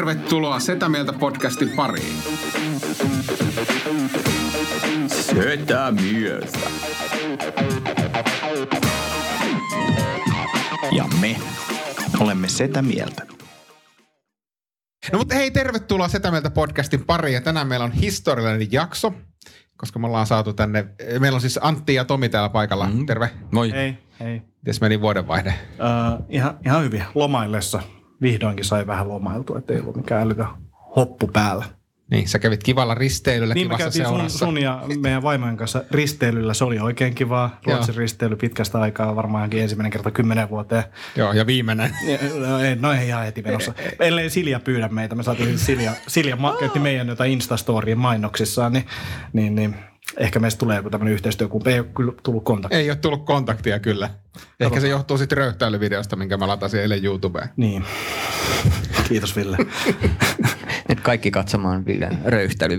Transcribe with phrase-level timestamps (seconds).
[0.00, 2.16] Tervetuloa Setä Mieltä podcastin pariin.
[5.06, 6.58] Setä mieltä.
[10.92, 11.36] Ja me
[12.20, 13.26] olemme setä mieltä.
[15.12, 17.34] No mutta hei, tervetuloa Setä Mieltä podcastin pariin.
[17.34, 19.12] Ja tänään meillä on historiallinen jakso,
[19.76, 20.86] koska me ollaan saatu tänne,
[21.18, 22.88] meillä on siis Antti ja Tomi täällä paikalla.
[22.88, 23.06] Mm.
[23.06, 23.30] Terve.
[23.52, 23.72] Moi.
[23.72, 24.42] Hei, hei.
[24.56, 25.54] Mites meni vuodenvaihde?
[25.70, 27.04] Uh, ihan, ihan hyvin.
[27.14, 27.82] Lomaillessa
[28.22, 30.46] vihdoinkin sai vähän lomailtua, ettei ollut mikään älytä
[30.96, 31.64] hoppu päällä.
[32.10, 34.38] Niin, sä kävit kivalla risteilyllä Niin kivassa käytiin sun, seurassa.
[34.38, 36.54] sun ja meidän vaimojen kanssa risteilyllä.
[36.54, 37.60] Se oli oikein kivaa.
[37.66, 40.84] Ruotsin risteily pitkästä aikaa, varmaankin ensimmäinen kerta kymmenen vuoteen.
[41.16, 41.96] Joo, ja viimeinen.
[42.46, 43.74] No ei, no ei ihan heti menossa.
[44.00, 48.84] Ellei Silja pyydä meitä, me saatiin Silja, Silja ma- käytti meidän jotain Instastorien mainoksissaan, niin,
[49.32, 49.76] niin, niin
[50.16, 51.70] ehkä meistä tulee joku tämmöinen yhteistyökumpi.
[51.70, 52.76] Ei ole kyllä tullut kontakti.
[52.76, 54.10] Ei ole tullut kontaktia kyllä.
[54.60, 57.48] Ehkä se johtuu sitten röyhtäilyvideosta, minkä mä latasin eilen YouTubeen.
[57.56, 57.84] Niin.
[59.08, 59.56] Kiitos Ville.
[60.88, 61.86] Nyt kaikki katsomaan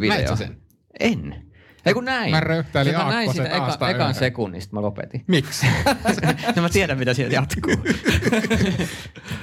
[0.02, 0.58] Villen sä sen?
[1.00, 1.52] En.
[1.86, 2.32] Ei kun näin.
[2.32, 5.24] Mä röyhtäilin Mä näin sitä eka, ekan sekunnista, mä lopetin.
[5.28, 5.66] Miksi?
[6.56, 7.76] no mä tiedän, mitä siellä jatkuu.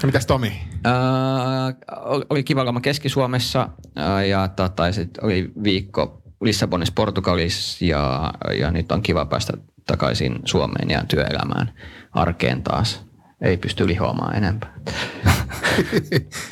[0.02, 0.60] Mitäs Tomi?
[0.86, 8.70] uh, oli kiva loma Keski-Suomessa uh, ja tota, sit oli viikko Lissabonissa, Portugalissa ja, ja
[8.70, 9.52] nyt on kiva päästä
[9.86, 11.72] takaisin Suomeen ja työelämään
[12.12, 13.08] arkeen taas.
[13.42, 14.74] Ei pysty lihoamaan enempää.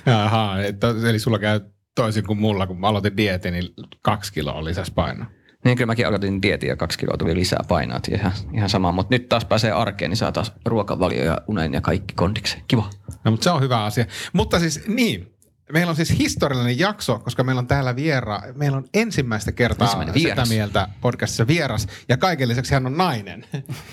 [0.25, 1.61] Ahaa, että, eli sulla käy
[1.95, 3.69] toisin kuin mulla, kun mä aloitin dietin, niin
[4.03, 5.25] kaksi kiloa lisäs paino.
[5.65, 8.93] Niin kyllä mäkin aloitin dietin ja kaksi kiloa tuli lisää painoa, ihan, ihan sama.
[8.93, 12.62] Mutta nyt taas pääsee arkeen, niin saa taas ruokavalio ja unen ja kaikki kondikseen.
[12.69, 12.91] Kiva.
[13.25, 14.05] No, mutta se on hyvä asia.
[14.33, 15.36] Mutta siis niin,
[15.72, 20.14] meillä on siis historiallinen jakso, koska meillä on täällä viera, meillä on ensimmäistä kertaa Ensimmäinen
[20.14, 20.48] sitä vieras.
[20.48, 23.45] mieltä podcastissa vieras, ja kaiken lisäksi hän on nainen.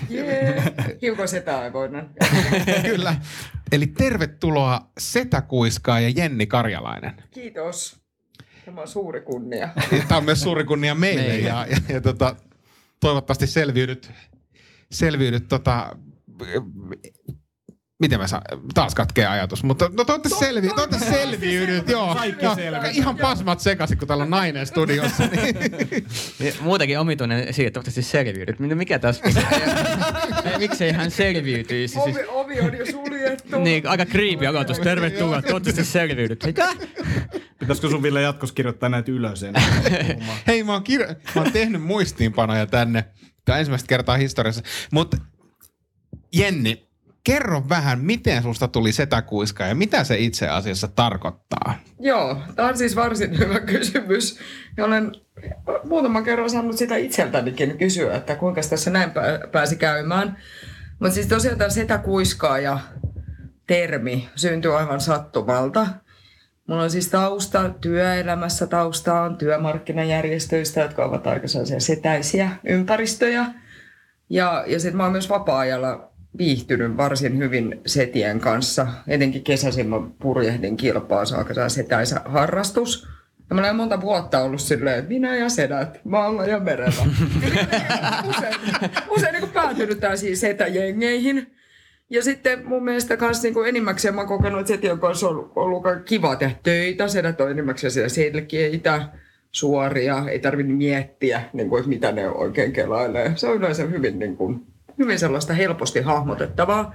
[0.09, 0.63] Jee,
[1.01, 2.09] hiukan setäävoinen.
[2.91, 3.15] Kyllä.
[3.71, 7.23] Eli tervetuloa Setä Kuiskaa ja Jenni Karjalainen.
[7.31, 8.03] Kiitos.
[8.65, 9.69] Tämä on suuri kunnia.
[10.07, 11.47] Tämä on myös suuri kunnia meille, Meille.
[11.47, 12.35] ja, ja, ja tota,
[12.99, 14.11] toivottavasti selviydyt,
[14.91, 15.95] selviydyt tota,
[18.03, 18.41] miten mä saan,
[18.73, 22.15] taas katkee ajatus, mutta no toivottavasti selvi, toivottavasti selviydyt, joo.
[22.15, 22.89] Kaikki joo, selviytyy.
[22.93, 25.23] Ihan pasmat sekaisin, kun täällä on nainen studiossa.
[25.27, 26.05] Niin.
[26.39, 28.59] Ja Muutenkin omituinen siitä, että toivottavasti selviydyt.
[28.59, 29.23] Mitä- Mikä tässä?
[30.51, 31.93] Ei, Miksei hän selviytyisi?
[32.03, 33.59] Siis, Ovi, ovi on jo suljettu.
[33.59, 34.79] niin, aika creepy aloitus.
[34.79, 36.43] Tervetuloa, toivottavasti selviydyt.
[36.45, 36.67] Mitä?
[37.59, 39.63] Pitäisikö sun Ville jatkossa kirjoittaa näitä ylös ennen?
[40.47, 43.05] Hei, mä oon, kir- mä oon tehnyt muistiinpanoja tänne.
[43.45, 44.61] Tämä ensimmäistä kertaa historiassa.
[44.91, 45.17] Mutta
[46.35, 46.87] Jenni,
[47.23, 51.75] kerro vähän, miten susta tuli setäkuiska ja mitä se itse asiassa tarkoittaa?
[51.99, 54.39] Joo, tämä on siis varsin hyvä kysymys.
[54.77, 55.11] Ja olen
[55.83, 60.37] muutaman kerran saanut sitä itseltänikin kysyä, että kuinka tässä näin pää- pääsi käymään.
[60.99, 62.79] Mutta siis tosiaan tämä setäkuiskaa ja
[63.67, 65.87] termi syntyi aivan sattumalta.
[66.67, 71.47] Mulla on siis tausta työelämässä, tausta on työmarkkinajärjestöistä, jotka ovat aika
[71.77, 73.45] setäisiä ympäristöjä.
[74.29, 78.87] Ja, ja sitten mä oon myös vapaa-ajalla viihtynyt varsin hyvin setien kanssa.
[79.07, 83.07] Etenkin kesäisin mä purjehdin kilpaa, se on setäisä harrastus.
[83.49, 87.03] Ja mä olen monta vuotta ollut silleen, että minä ja sedät, maalla ja merellä.
[88.29, 88.55] usein
[89.09, 91.55] usein niin päätynyt tällaisiin setäjengeihin.
[92.09, 95.51] Ja sitten mun mielestä kans niin kuin enimmäkseen mä oon kokenut, että setien kanssa on
[95.55, 97.07] ollut aika kiva tehdä töitä.
[97.07, 99.09] Sedät on enimmäkseen siellä selkeitä,
[99.51, 103.31] suoria, ei tarvitse miettiä, niin kuin, että mitä ne oikein kelailee.
[103.35, 106.93] Se on yleensä hyvin, niin kuin, hyvin sellaista helposti hahmotettavaa.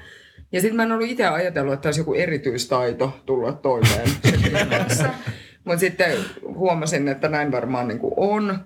[0.53, 4.09] Ja sitten mä en ollut itse ajatellut, että olisi joku erityistaito tulla toimeen.
[5.65, 8.59] Mutta sitten huomasin, että näin varmaan niin kuin on.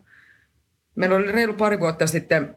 [0.94, 2.56] Meillä oli reilu pari vuotta sitten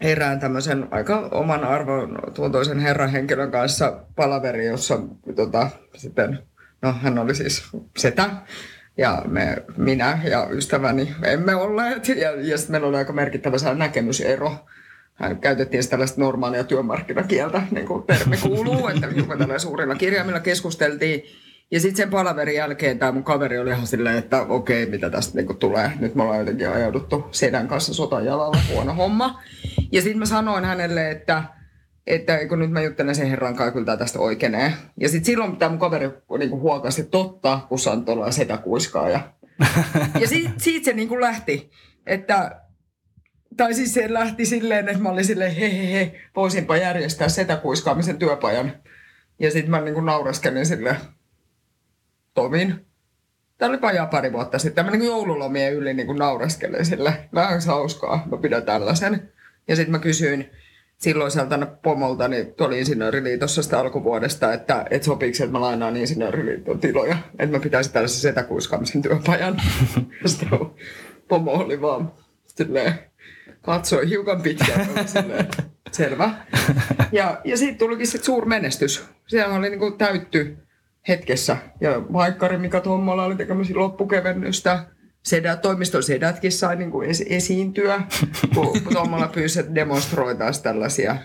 [0.00, 4.98] erään tämmöisen aika oman arvon tuntoisen herran henkilön kanssa palaveri, jossa
[5.36, 6.38] tota, sitten,
[6.82, 8.30] no hän oli siis setä.
[8.96, 12.08] Ja me, minä ja ystäväni emme olleet.
[12.08, 14.56] Ja, ja sitten meillä oli aika merkittävä näkemysero.
[15.20, 21.22] Hän käytettiin tällaista normaalia työmarkkinakieltä, niin kuin termi kuuluu, että hiukan tällä suurilla kirjaimilla keskusteltiin.
[21.70, 25.36] Ja sitten sen palaverin jälkeen tämä mun kaveri oli ihan silleen, että okei, mitä tästä
[25.36, 25.92] niinku tulee.
[26.00, 29.40] Nyt me ollaan jotenkin ajauduttu sedän kanssa sotajalalla, huono homma.
[29.92, 31.44] Ja sitten mä sanoin hänelle, että,
[32.06, 34.72] että kun nyt mä juttelen sen herran kanssa, kyllä tästä oikeenee.
[35.00, 39.08] Ja sitten silloin tämä mun kaveri niinku huokasi, että totta, kun sä on tuolla setäkuiskaa.
[39.08, 39.20] Ja,
[40.20, 41.70] ja siitä, siitä se niinku lähti,
[42.06, 42.60] että
[43.56, 48.18] tai siis se lähti silleen, että mä olin silleen, he he he, voisinpa järjestää setäkuiskaamisen
[48.18, 48.72] työpajan.
[49.38, 50.96] Ja sitten mä niinku naureskelin silleen,
[52.34, 52.86] Tomin.
[53.58, 54.84] Tämä oli vajaa pari vuotta sitten.
[54.84, 57.28] Mä niin joululomien yli niin naureskelin sille.
[57.34, 59.32] Vähän hauskaa, mä pidän tällaisen.
[59.68, 60.50] Ja sitten mä kysyin,
[61.00, 67.16] silloiselta pomolta niin tuolla Insinööriliitossa sitä alkuvuodesta, että, että sopiiko että mä lainaan Insinööriliiton tiloja.
[67.38, 69.62] Että mä pitäisin tällaisen setäkuiskaamisen työpajan.
[70.22, 70.58] Ja sitten
[71.28, 72.12] pomo oli vaan
[72.46, 73.09] silleen,
[73.62, 74.88] katsoi hiukan pitkään.
[75.92, 76.34] Selvä.
[77.12, 79.04] Ja, ja siitä tulikin sitten suuri menestys.
[79.26, 80.56] Siellä oli niinku täytty
[81.08, 81.56] hetkessä.
[81.80, 84.84] Ja Maikkari Mika Tommola oli tekemässä loppukevennystä.
[85.22, 88.02] Sedät, toimiston sedätkin sai niinku es, esiintyä,
[88.54, 91.16] kun Tommola pyysi, että demonstroitaisiin tällaisia,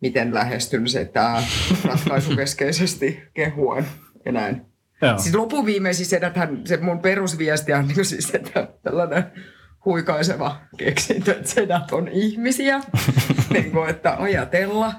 [0.00, 1.42] miten lähestyn sitä
[1.84, 3.86] ratkaisukeskeisesti kehuen
[4.24, 4.62] ja näin.
[5.02, 5.18] Joo.
[5.18, 9.24] Siis lopuviimeisissä sedäthän, se mun perusviesti on niin siis, että tällainen
[9.86, 12.80] huikaiseva keksintö, että sedät on ihmisiä,
[13.52, 14.94] niin kuin, että ajatella.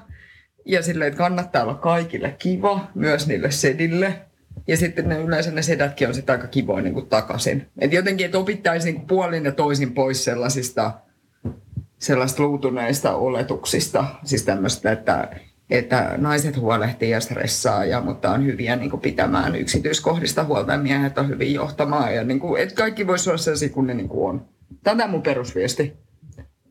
[0.65, 4.21] Ja silleen, että kannattaa olla kaikille kiva, myös niille sedille.
[4.67, 7.67] Ja sitten ne yleensä ne sedätkin on sitten aika kivoja niin kuin takaisin.
[7.79, 10.91] Et jotenkin, että opittaisiin niin puolin ja toisin pois sellaisista
[11.99, 14.05] sellaista luutuneista oletuksista.
[14.23, 15.29] Siis tämmöistä, että,
[15.69, 20.77] että naiset huolehtii ja stressaa, ja, mutta on hyviä niin kuin pitämään yksityiskohdista huolta ja
[20.77, 22.15] miehet on hyvin johtamaan.
[22.15, 24.56] Ja niin kuin, että kaikki voisi olla sellaisia kuin ne niin kuin on.
[24.83, 25.93] Tämä on mun perusviesti.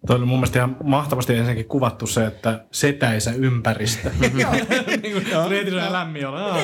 [0.06, 4.10] Toi oli mun mielestä ihan mahtavasti ensinnäkin kuvattu se, että setäisä ympäristö.
[5.30, 6.36] Sellainen lämmin olo.
[6.36, 6.58] Aa.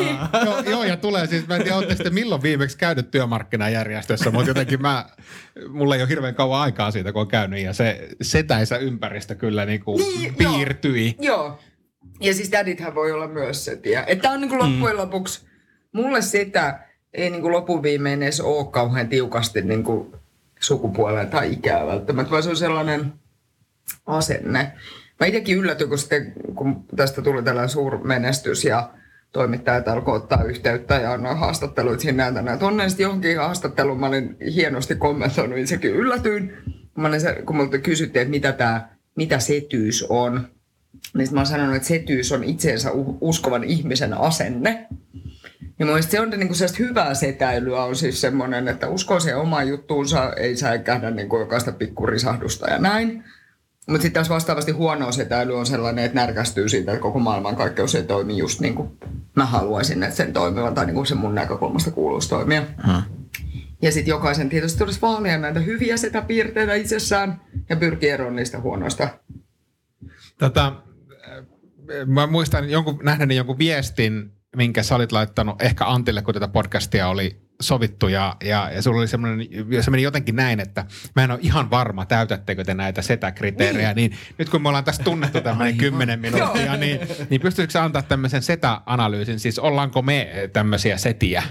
[0.44, 4.50] joo, joo, ja tulee siis, mä en tiedä, ootte sitten milloin viimeksi käynyt työmarkkinajärjestössä, mutta
[4.50, 5.06] jotenkin mä,
[5.68, 9.64] mulla ei ole hirveän kauan aikaa siitä, kun on käynyt, ja se setäisä ympäristö kyllä
[9.64, 11.14] niin kuin Niin, piirtyi.
[11.20, 11.58] Joo.
[12.20, 14.04] Ja siis tädithän voi olla myös setiä.
[14.06, 15.46] Että on niin kuin loppujen lopuksi,
[15.92, 16.78] mulle sitä
[17.14, 20.12] ei niin kuin lopun viimein edes ole kauhean tiukasti niin kuin
[20.62, 23.12] sukupuoleen tai ikää välttämättä, vaan se on sellainen
[24.06, 24.72] asenne.
[25.20, 28.90] Mä itsekin yllätyin, kun, sitten, kun tästä tuli tällainen suurmenestys ja
[29.32, 32.56] toimittajat alkoi ottaa yhteyttä ja annoin haastatteluita sinne ja tänne.
[32.56, 36.52] Tuonne sitten johonkin haastatteluun mä olin hienosti kommentoinut, itsekin yllätyin.
[36.94, 40.48] Kun, mä olin se, kun multa kysyttiin, että mitä, tää, mitä setyys on,
[41.14, 44.88] niin mä oon sanonut, että setyys on itseensä uskovan ihmisen asenne.
[45.78, 49.34] Ja mun mielestä se on niin sellaista hyvää setäilyä on siis semmoinen, että uskoo se
[49.34, 53.24] oma juttuunsa, ei säikähdä niin kuin jokaista pikkurisahdusta ja näin.
[53.88, 58.02] Mutta sitten taas vastaavasti huono setäily on sellainen, että närkästyy siitä, että koko maailmankaikkeus ei
[58.02, 58.98] toimi just niin kuin
[59.36, 62.62] mä haluaisin, että sen toimivan tai niin kuin se mun näkökulmasta kuuluisi toimia.
[62.86, 63.02] Hmm.
[63.82, 69.08] Ja sitten jokaisen tietysti tulisi vaalia näitä hyviä setäpiirteitä itsessään ja pyrkiä eroon niistä huonoista.
[70.38, 70.82] Tota,
[71.28, 76.48] äh, mä muistan jonkun, nähneeni jonkun viestin, minkä sä olit laittanut ehkä Antille, kun tätä
[76.48, 78.08] podcastia oli sovittu.
[78.08, 79.48] Ja, ja, ja sulla oli semmoinen,
[79.80, 80.84] se meni jotenkin näin, että
[81.16, 84.84] mä en ole ihan varma, täytättekö te näitä setäkriteerejä, niin, niin nyt kun me ollaan
[84.84, 87.00] tässä tunnettu tämmöinen kymmenen minuuttia, niin,
[87.30, 91.42] niin pystyisikö antaa tämmöisen setä-analyysin, siis ollaanko me tämmöisiä setiä?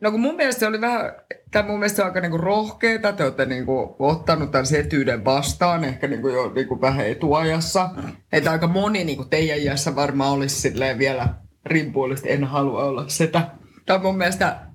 [0.00, 1.12] No kun mun mielestä se oli vähän,
[1.50, 5.84] tai mun mielestä se on aika niinku rohkeeta, te olette niinku ottanut tämän setyyden vastaan,
[5.84, 7.90] ehkä niinku jo niinku vähän etuajassa.
[8.32, 11.28] Että aika moni niinku teidän iässä varmaan olisi silleen vielä
[11.66, 13.50] rimpuilisesti, en halua olla sitä.
[13.86, 14.66] Tai mun mielestä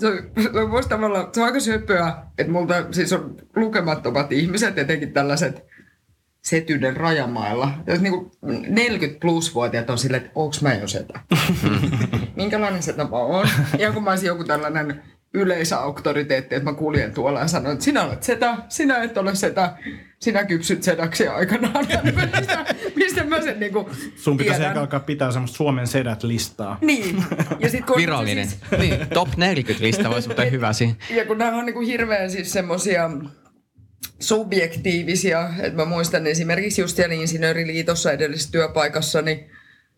[0.00, 4.32] se on, se on, musta tavallaan, se on aika söpöä, että multa siis on lukemattomat
[4.32, 5.64] ihmiset, etenkin tällaiset
[6.44, 7.72] setyyden rajamailla.
[7.86, 8.32] Jos niinku
[8.68, 11.20] 40 plus-vuotiaat on silleen, että onks mä jo setä?
[12.36, 13.48] Minkälainen setä mä oon?
[13.78, 15.02] Ja kun mä olisin joku tällainen
[15.34, 19.72] yleisauktoriteetti, että mä kuljen tuolla ja sanon, että sinä olet setä, sinä et ole setä,
[20.20, 21.86] sinä kypsyt sedäksi aikanaan.
[22.36, 22.64] mistä,
[22.96, 26.78] mistä mä sen niinku Sun pitäisi ehkä alkaa pitää semmoista Suomen sedät-listaa.
[26.80, 27.24] Niin.
[27.58, 28.48] Ja sit kun Virallinen.
[28.48, 30.94] Siis, Niin, top 40 lista voisi olla hyvä siinä.
[31.10, 33.10] ja kun nämä on niinku hirveän siis semmosia
[34.20, 39.50] subjektiivisia, että mä muistan esimerkiksi just siellä Insinööriliitossa edellisessä työpaikassa, niin,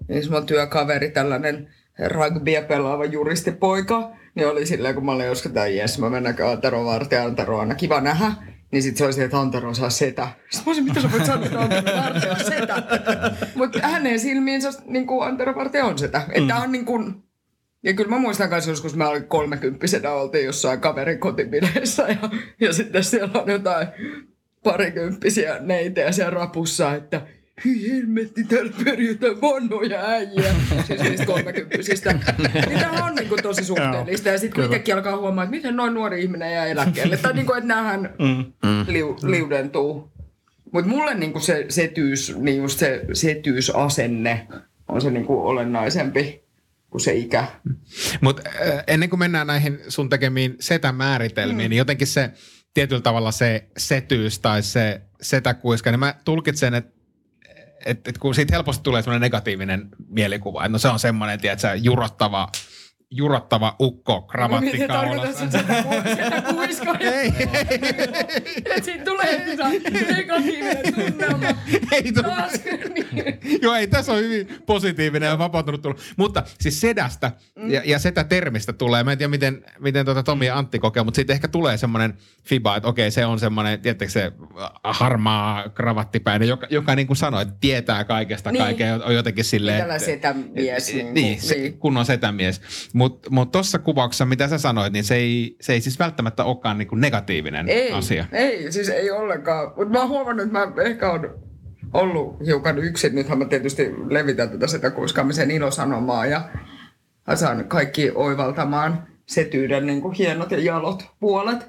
[0.08, 1.68] niin mun työkaveri, tällainen
[2.08, 6.84] rugbya pelaava juristipoika, niin oli silleen, kun mä olin joskus, että jes, mä mennäänkö Antero
[6.84, 8.32] Vartija, Antero on aina kiva nähdä.
[8.72, 10.28] Niin sit se oli se, että Antero saa setä.
[10.50, 12.82] Sitten mä olisin, mitä sä voit sanoa, että Antero Vartija on setä?
[13.54, 16.22] Mutta hänen silmiinsä niin kuin Antero Vartija on setä.
[16.32, 17.22] Että tää on niin kuin,
[17.82, 22.72] ja kyllä mä muistan myös joskus, mä olin kolmekymppisenä, oltiin jossain kaverin kotipileissä ja, ja
[22.72, 23.88] sitten siellä on jotain
[24.62, 27.26] parikymppisiä neitejä siellä rapussa, että
[27.64, 30.54] hyi helmetti, täällä pyörii jotain vanhoja äijä.
[30.86, 32.12] Siis niistä kolmekymppisistä.
[32.68, 34.28] Niin tämä on niinku tosi suhteellista.
[34.28, 37.16] Ja sitten kun itsekin alkaa huomaa, että miten noin nuori ihminen jää eläkkeelle.
[37.16, 38.14] Tai niinku, että näähän
[38.86, 40.12] liu, liudentuu.
[40.72, 44.46] Mutta mulle niinku se setyys, niin just se setyysasenne
[44.88, 46.42] on se niinku olennaisempi
[46.90, 47.46] kuin se ikä.
[48.20, 48.42] Mutta
[48.86, 51.70] ennen kuin mennään näihin sun tekemiin setämääritelmiin, mm.
[51.70, 52.30] niin jotenkin se
[52.74, 57.01] tietyllä tavalla se setyys tai se setäkuiska, niin mä tulkitsen, että
[57.86, 61.74] et, et kun siitä helposti tulee semmoinen negatiivinen mielikuva, että no se on semmoinen, tiedätkö,
[61.74, 62.48] jurottava
[63.16, 65.50] jurottava ukko kravatti Miten kaulassa.
[65.50, 65.64] sitä
[66.54, 66.96] kuiskaa?
[67.00, 67.32] Ei,
[68.56, 69.56] Että siitä tulee
[70.16, 71.46] negatiivinen tunnelma.
[71.92, 72.12] ei.
[72.12, 72.52] Taas,
[72.94, 73.38] niin.
[73.62, 76.00] Joo, ei, tässä on hyvin positiivinen ja vapautunut tullut.
[76.16, 77.32] Mutta siis sedästä
[77.68, 81.02] ja, ja setä termistä tulee, mä en tiedä miten, miten tuota Tomi ja Antti kokee,
[81.02, 82.14] mutta siitä ehkä tulee semmoinen
[82.44, 84.32] fiba, että okei, se on semmoinen, tiedättekö se
[84.84, 88.62] harmaa kravattipäinen, joka, joka niin kuin sanoi, että tietää kaikesta Niin.
[88.64, 89.80] kaikkea, on jotenkin silleen.
[89.80, 90.92] Tällä setämies.
[90.94, 92.60] Niin, Niin, niin se, kunnon setämies.
[93.02, 96.78] Mutta mut tuossa kuvauksessa, mitä sä sanoit, niin se ei, se ei siis välttämättä olekaan
[96.78, 98.24] niinku negatiivinen Ei, asia.
[98.32, 99.72] ei, siis ei ollenkaan.
[99.76, 101.34] Mutta mä oon huomannut, että mä ehkä on
[101.92, 103.14] ollut hiukan yksin.
[103.14, 106.48] Nythän mä tietysti levitän tätä sitä kuiskaamisen ilosanomaa ja
[107.34, 111.68] saan kaikki oivaltamaan setyyden niin kuin hienot ja jalot puolet.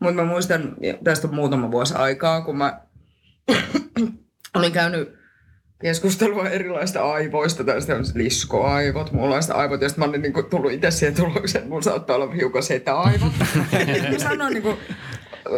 [0.00, 2.80] Mutta mä muistan, tästä on muutama vuosi aikaa, kun mä
[4.56, 5.18] olin käynyt
[5.86, 10.90] keskustelua erilaista aivoista, tästä on liskoaivot, muunlaista aivot, ja sitten mä olin niinku tullut itse
[10.90, 13.32] siihen tulokseen, että mulla saattaa olla hiukan setä-aivot.
[14.12, 14.74] mä sanoin niinku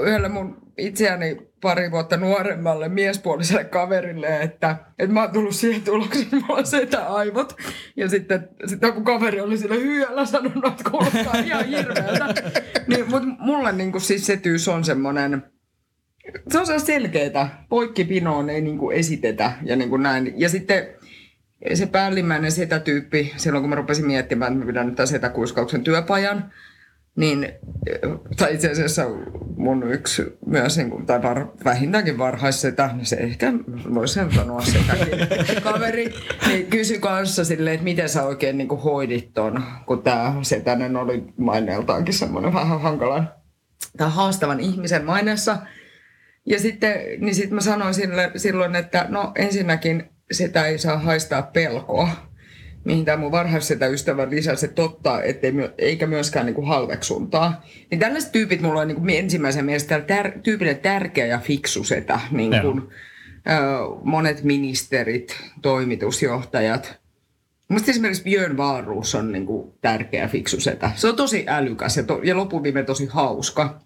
[0.04, 6.23] yhdelle mun itseäni pari vuotta nuoremmalle miespuoliselle kaverille, että, että mä oon tullut siihen tulokseen,
[6.23, 7.56] että mulla on setä-aivot.
[7.97, 12.35] Ja sitten, sitten kun kaveri oli sille hyöllä sanonut, että kuulostaa ihan hirveältä.
[12.87, 15.42] Niin, mutta mulle niinku siis setyys on semmoinen,
[16.50, 17.64] se on sellaista selkeää.
[17.68, 20.35] Poikkipinoon ei niinku esitetä ja niinku näin.
[20.37, 20.88] Ja sitten
[21.75, 26.52] se päällimmäinen setätyyppi, silloin kun mä rupesin miettimään, että mä pidän nyt tämän setäkuiskauksen työpajan,
[27.16, 27.52] niin,
[28.37, 29.06] tai itse asiassa
[29.56, 33.52] mun yksi myös, niin kuin, tai var, vähintäänkin varhaissetä, se ehkä
[33.94, 35.18] voisi sen sanoa setäkin,
[35.62, 36.14] kaveri,
[36.47, 40.97] niin kysyi kanssa silleen, että miten sä oikein niin kuin hoidit ton, kun tämä setänen
[40.97, 43.30] oli maineeltaankin semmoinen vähän hankalan
[43.97, 45.56] tai haastavan ihmisen maineessa.
[46.49, 51.43] Ja sitten, niin sitten mä sanoin sille, silloin, että no ensinnäkin sitä ei saa haistaa
[51.43, 52.09] pelkoa,
[52.85, 57.64] mihin tämä mun varhaissetä ystävä lisäsi, totta, ettei, eikä myöskään niinku halveksuntaa.
[57.90, 62.52] Niin tällaiset tyypit mulla on niinku ensimmäisen mielestä tär- tyypille tärkeä ja fiksu setä, niin
[62.62, 63.52] kuin, ö,
[64.05, 66.99] monet ministerit, toimitusjohtajat.
[67.69, 70.90] Musta esimerkiksi Björn Wahlroos on niinku tärkeä fiksu setä.
[70.95, 73.81] Se on tosi älykäs ja, to- ja loppuviime tosi hauska.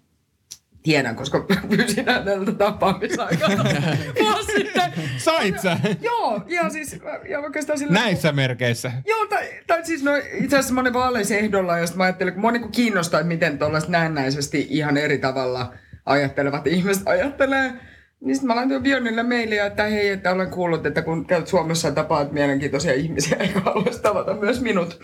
[0.83, 3.63] Tiedän, koska pyysin häneltä tapaamisaikana
[4.21, 4.93] vuosi sitten.
[5.17, 5.77] Sait sä?
[6.01, 6.99] Joo, ja siis
[7.29, 7.93] ja oikeastaan sillä...
[7.93, 8.91] Näissä merkeissä.
[9.07, 12.41] Joo, tai, tai siis no, itse asiassa mä olin vaaleissa ehdolla, josta mä ajattelin, kun
[12.41, 15.73] mua niin kiinnostaa, että miten tuollaiset näennäisesti ihan eri tavalla
[16.05, 17.73] ajattelevat ihmiset ajattelee.
[18.21, 21.87] Niin sitten mä laitoin Björnille mailia, että hei, että olen kuullut, että kun käyt Suomessa
[21.87, 24.99] ja tapaat mielenkiintoisia ihmisiä, eikä haluaisi tavata myös minut.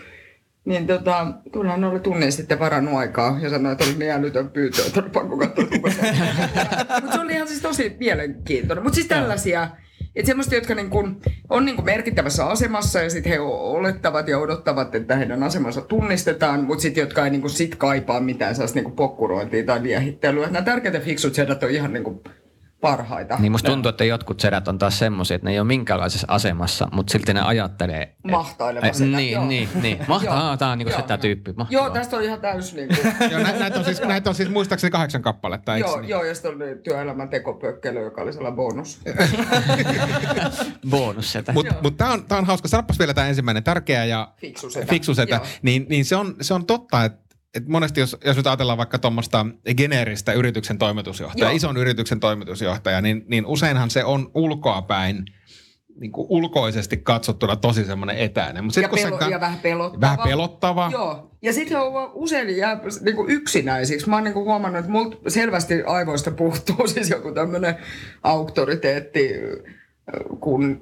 [0.64, 4.50] Niin tota, kyllä hän oli tunnin sitten varannut aikaa ja sanoi, että oli niin älytön
[4.50, 5.64] pyytö, että oli pakko katsoa,
[7.02, 8.84] Mutta se oli ihan siis tosi mielenkiintoinen.
[8.84, 9.68] Mutta siis tällaisia,
[10.16, 14.38] että semmoista, jotka niin kun on niin kun merkittävässä asemassa ja sitten he olettavat ja
[14.38, 18.76] odottavat, että heidän asemansa tunnistetaan, mutta sitten jotka ei niin kun sit kaipaa mitään sellaista
[18.76, 20.46] niin kun pokkurointia tai liehittelyä.
[20.46, 22.22] Nämä tärkeät ja fiksut sedät on ihan niin kun
[22.80, 23.36] parhaita.
[23.38, 26.88] Niin musta tuntuu, että jotkut sedät on taas semmoisia, että ne ei ole minkäänlaisessa asemassa,
[26.92, 28.02] mutta silti ne ajattelee.
[28.82, 29.44] et- setä, Niin, joo.
[29.46, 29.98] niin, niin.
[30.08, 31.52] Mahtaa, tää on niinku sitä tyyppi.
[31.56, 31.86] Mahtavaa.
[31.86, 34.48] Joo, tästä on ihan täys niin kuin, Joo, nä, näitä, on siis, näitä on siis
[34.48, 36.08] muistaakseni kahdeksan kappaletta, eikö joo, niin?
[36.08, 39.00] joo, ja sitten oli työelämän tekopökkely, joka oli sellainen bonus.
[40.90, 41.52] Bonus setä.
[41.52, 42.68] Mutta mut tämä on, tää on hauska.
[42.68, 44.86] Sanopas vielä tämä ensimmäinen tärkeä ja Fiksu setä.
[44.86, 45.34] fiksu setä.
[45.34, 45.46] Joo.
[45.62, 48.98] Niin, niin se, on, se on totta, että et monesti jos, jos nyt ajatellaan vaikka
[48.98, 55.24] tuommoista geneeristä yrityksen toimitusjohtajaa, ison yrityksen toimitusjohtaja, niin, niin useinhan se on ulkoapäin
[56.00, 58.64] niin kuin ulkoisesti katsottuna tosi semmoinen etäinen.
[58.64, 60.00] Mut sit, Ja, kun pelo, ka- ja vähän pelottava.
[60.00, 60.88] vähän pelottava.
[60.92, 61.30] Joo.
[61.42, 64.08] Ja sitten on usein jää niinku yksinäisiksi.
[64.08, 67.76] Mä oon niinku huomannut, että multa selvästi aivoista puuttuu siis joku tämmöinen
[68.22, 69.30] auktoriteetti,
[70.40, 70.78] kun,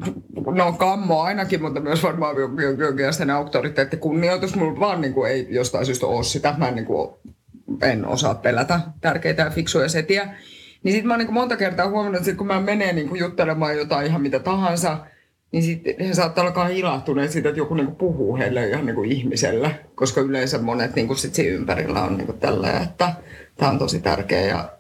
[0.55, 2.37] no kammo ainakin, mutta myös varmaan
[2.79, 4.57] jonkinlainen auktoriteetti, kunnioitus.
[4.57, 6.55] Mulla vaan niinku ei jostain syystä ole sitä.
[6.59, 7.21] Mä en, niinku,
[7.83, 10.29] en osaa pelätä tärkeitä ja fiksuja setiä.
[10.83, 13.77] Niin sit mä oon niinku monta kertaa huomannut, että sit kun mä menen niinku juttelemaan
[13.77, 14.99] jotain ihan mitä tahansa,
[15.53, 19.81] niin sitten he saattaa alkaa ilahtuneet siitä, että joku niinku puhuu heille ihan niinku ihmiselle,
[19.95, 23.13] koska yleensä monet niinku sit siinä ympärillä on niinku tällä, että
[23.57, 24.78] tämä on tosi tärkeä ja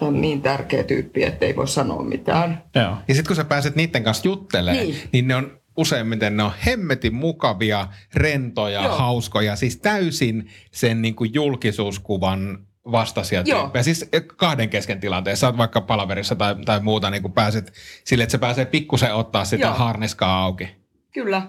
[0.00, 2.62] on niin tärkeä tyyppi, että ei voi sanoa mitään.
[2.74, 2.96] Joo.
[3.08, 4.96] Ja sitten kun sä pääset niiden kanssa juttelemaan, Niin.
[5.12, 8.96] niin, ne on useimmiten ne on hemmetin mukavia, rentoja, Joo.
[8.98, 12.58] hauskoja, siis täysin sen niin kuin julkisuuskuvan
[12.92, 13.60] vastaisia Joo.
[13.62, 13.82] tyyppejä.
[13.82, 17.72] Siis eh, kahden kesken tilanteessa, oot vaikka palaverissa tai, tai muuta, niin kuin pääset
[18.04, 19.74] sille, että se pääsee pikkusen ottaa sitä Joo.
[19.74, 20.68] harniskaa auki.
[21.14, 21.42] Kyllä.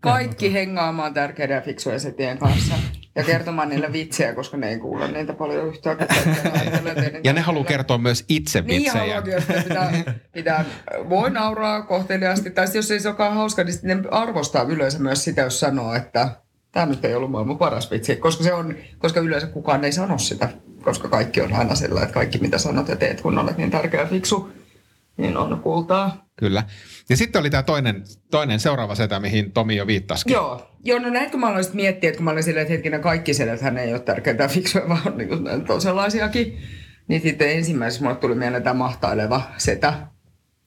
[0.00, 2.74] Kaikki hengaamaan tärkeiden ja fiksujen setien kanssa
[3.16, 5.96] ja kertomaan niille vitsejä, koska ne ei kuule niitä paljon yhtään.
[7.24, 9.00] Ja ne haluaa kertoa myös itse Niin vitsejä.
[9.00, 9.92] haluakin, että pitää,
[10.32, 10.64] pitää,
[11.08, 15.42] voi nauraa kohteliaasti, tai jos ei se olekaan hauska, niin ne arvostaa yleensä myös sitä,
[15.42, 16.28] jos sanoo, että
[16.72, 20.18] tämä nyt ei ollut maailman paras vitsi, koska, se on, koska yleensä kukaan ei sano
[20.18, 20.48] sitä,
[20.82, 24.06] koska kaikki on aina sillä, että kaikki mitä sanot ja teet, kun olet niin tärkeä
[24.06, 24.52] fiksu,
[25.16, 26.28] niin on kultaa.
[26.36, 26.64] Kyllä.
[27.08, 30.32] Ja sitten oli tämä toinen, toinen seuraava setä, mihin Tomi jo viittasikin.
[30.32, 33.34] Joo, Joo no näitkö mä aloin miettiä, että kun mä olin silleen, että hetkinen kaikki
[33.34, 36.58] sedät, hän ei ole tärkeää ja fiksuja, vaan on niin toisenlaisiakin.
[37.08, 39.94] Niin sitten ensimmäisessä mulle tuli mieleen tämä mahtaileva setä.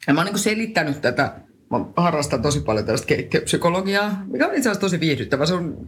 [0.07, 1.33] Ja mä oon niin selittänyt tätä,
[1.71, 5.45] mä harrastan tosi paljon tällaista keittiöpsykologiaa, mikä on itse asiassa tosi viihdyttävä.
[5.45, 5.87] Se on,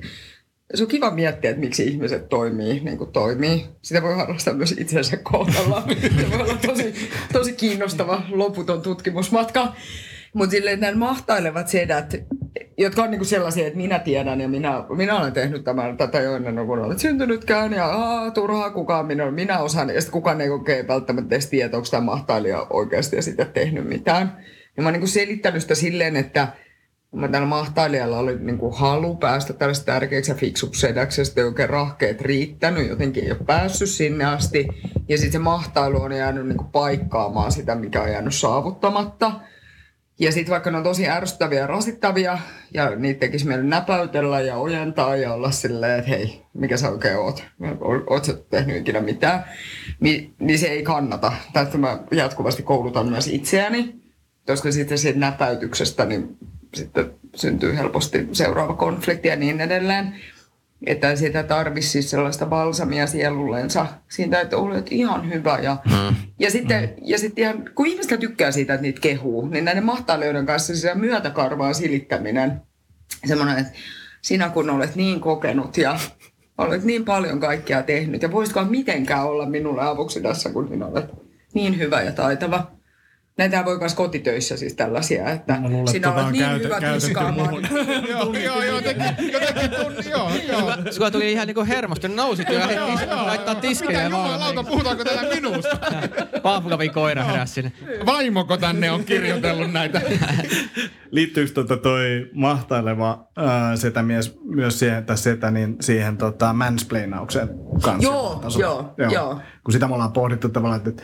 [0.74, 3.66] se on kiva miettiä, että miksi ihmiset toimii niin kuin toimii.
[3.82, 5.84] Sitä voi harrastaa myös itsensä kohdalla.
[6.22, 6.94] Se voi olla tosi,
[7.34, 9.74] tosi kiinnostava loputon tutkimusmatka.
[10.34, 12.16] Mutta silleen nämä mahtailevat sedät,
[12.78, 16.36] jotka on niinku sellaisia, että minä tiedän ja minä, minä olen tehnyt tämän, tätä jo
[16.36, 20.50] ennen kuin olet syntynytkään ja aa, turhaa kukaan minä, minä osaan ja sitten kukaan ei
[20.50, 24.46] oikein välttämättä edes tiedä, onko tämä mahtailija oikeasti ja sitten tehnyt mitään.
[24.78, 26.48] Ja mä oon niinku selittänyt sitä silleen, että
[27.16, 32.22] mä tällä mahtailijalla oli niinku halu päästä tällaista tärkeäksi ja fiksuksi sedäksi, ja oikein rahkeet
[32.22, 34.68] riittänyt, jotenkin ei ole päässyt sinne asti.
[35.08, 39.32] Ja sitten se mahtailu on jäänyt niinku paikkaamaan sitä, mikä on jäänyt saavuttamatta.
[40.20, 42.40] Ja sitten vaikka ne on tosi ärsyttäviä ja rasittavia,
[42.74, 47.18] ja niitä tekisi mieli näpäytellä ja ojentaa ja olla silleen, että hei, mikä sä oikein
[47.18, 47.44] oot?
[48.10, 49.44] Oot sä tehnyt ikinä mitään?
[50.00, 51.32] Ni, niin se ei kannata.
[51.54, 53.96] Tästä mä jatkuvasti koulutan myös itseäni,
[54.50, 56.38] koska sitten siitä näpäytyksestä niin
[56.76, 60.16] sitten syntyy helposti seuraava konflikti ja niin edelleen.
[60.86, 63.86] Että sitä tarvisi siis sellaista balsamia sielullensa.
[64.08, 65.60] Siitä, että olet ihan hyvä.
[65.60, 66.16] Ja, mm.
[66.40, 66.96] ja sitten, mm.
[67.02, 70.96] ja sitten ihan, kun ihmiset tykkää siitä, että niitä kehuu, niin näiden mahtailijoiden kanssa se
[70.96, 72.62] myötäkarvaan silittäminen.
[73.26, 73.74] Semmoinen, että
[74.22, 76.00] sinä kun olet niin kokenut ja
[76.58, 81.06] olet niin paljon kaikkea tehnyt ja voisitko mitenkään olla minulle avuksi tässä, kun sinä olet
[81.54, 82.79] niin hyvä ja taitava.
[83.40, 87.56] Näitä voi myös kotitöissä siis tällaisia, että luulen, sinä olet niin käytä, hyvä kiskaamaan.
[88.10, 90.72] joo, joo, jotenkin, jotenkin tunni, joo, joo.
[90.92, 95.78] Sulla tuli ihan niinku hermostunut, nousit jo ja laittaa tiskejä Mitä jumalauta, puhutaanko täällä minusta?
[96.44, 97.72] Paapulavin koira heräsi sinne.
[98.06, 100.02] Vaimoko tänne on kirjoitellut näitä?
[101.12, 107.50] Liittyykö tota toi mahtaileva ää, setämies myös siihen, tai setä, niin siihen tota mansplainaukseen
[107.82, 108.12] kanssa?
[108.12, 109.42] Joo, joo, joo, joo.
[109.64, 111.04] Kun sitä me ollaan pohdittu tavallaan, että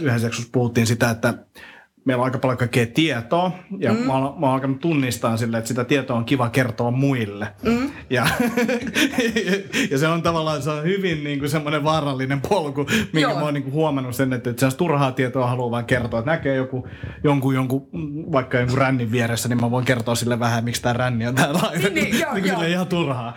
[0.00, 1.34] yhdessä jaksossa puhuttiin sitä, että
[2.04, 3.98] meillä on aika paljon kaikkea tietoa, ja mm.
[3.98, 7.48] mä, oon, mä oon alkanut tunnistaa sille, että sitä tietoa on kiva kertoa muille.
[7.62, 7.90] Mm.
[8.10, 8.26] Ja,
[9.90, 13.34] ja se on tavallaan se on hyvin niin kuin semmoinen vaarallinen polku, minkä Joo.
[13.34, 16.20] mä oon niin kuin huomannut sen, että, että turhaa tietoa haluaa vain kertoa.
[16.20, 16.88] Että näkee joku,
[17.24, 17.88] jonkun, jonkun,
[18.32, 21.60] vaikka jonkun rännin vieressä, niin mä voin kertoa sille vähän, miksi tämä ränni on täällä.
[21.78, 22.62] Niin, niin, joo, niin joo.
[22.62, 23.36] ihan turhaa.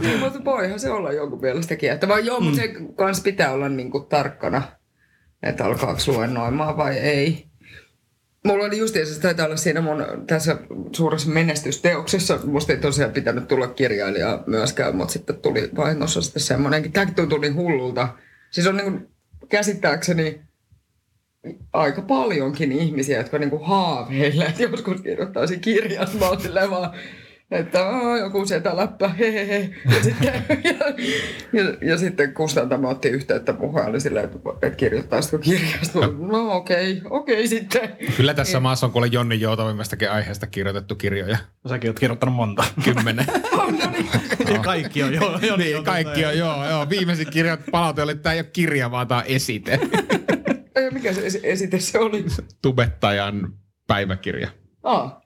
[0.00, 2.18] niin, mutta voihan se olla jonkun mielestä kiehtova.
[2.18, 2.44] Joo, mm.
[2.44, 4.62] mutta se kans pitää olla niin kuin tarkkana,
[5.42, 7.46] että alkaako luennoimaan vai ei.
[8.44, 10.56] Mulla oli justiinsa, taitaa olla siinä mun tässä
[10.92, 12.38] suuressa menestysteoksessa.
[12.44, 16.92] Musta ei tosiaan pitänyt tulla kirjailija myöskään, mutta sitten tuli vahingossa sitten semmoinenkin.
[16.92, 18.08] Tämäkin tuntui niin hullulta.
[18.50, 19.08] Siis on niin kuin,
[19.48, 20.40] käsittääkseni
[21.72, 26.08] aika paljonkin ihmisiä, jotka niin kuin haaveilee, että joskus kirjoittaisi kirjan.
[26.18, 26.92] Mä vaan
[27.52, 27.78] että
[28.20, 29.70] joku setäläppä, hehehe.
[29.90, 30.74] Ja sitten, ja,
[31.52, 35.98] ja, ja sitten kustantamo otti yhteyttä muuhun ja oli silleen, että, että kirjoittaisitko kirjasta.
[36.18, 37.96] No okei, okay, okei okay, sitten.
[38.16, 41.38] Kyllä tässä maassa on kuule Jonni Joutavimmastakin aiheesta kirjoitettu kirjoja.
[41.64, 42.64] No, säkin oot kirjoittanut monta.
[42.84, 43.26] Kymmenen.
[43.52, 44.62] on, no niin.
[44.62, 45.38] kaikki on joo.
[45.42, 46.68] Jonni niin, kaikki on joo.
[46.68, 46.88] joo.
[46.88, 49.80] Viimeisin kirja palaute oli, että tämä ei ole kirja, vaan tämä on esite.
[50.92, 52.24] Mikä se esite se oli?
[52.62, 53.52] Tubettajan
[53.86, 54.48] päiväkirja.
[54.82, 55.21] Ah,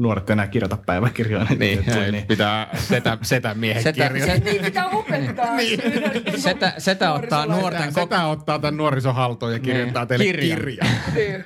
[0.00, 1.46] nuoret enää kirjoita päiväkirjoja.
[1.58, 2.26] Niin, niin, niin.
[2.26, 4.36] pitää setä, setä miehen setä, kirjoja.
[4.36, 5.56] Se, niin, pitää opettaa.
[5.56, 5.80] niin.
[6.36, 7.92] setä, setä ottaa nuorten...
[7.92, 9.64] Setä ottaa tämän nuorisohaltoon ja niin.
[9.64, 10.56] kirjoittaa teille kirja.
[10.56, 10.84] kirja.
[11.14, 11.44] Niin.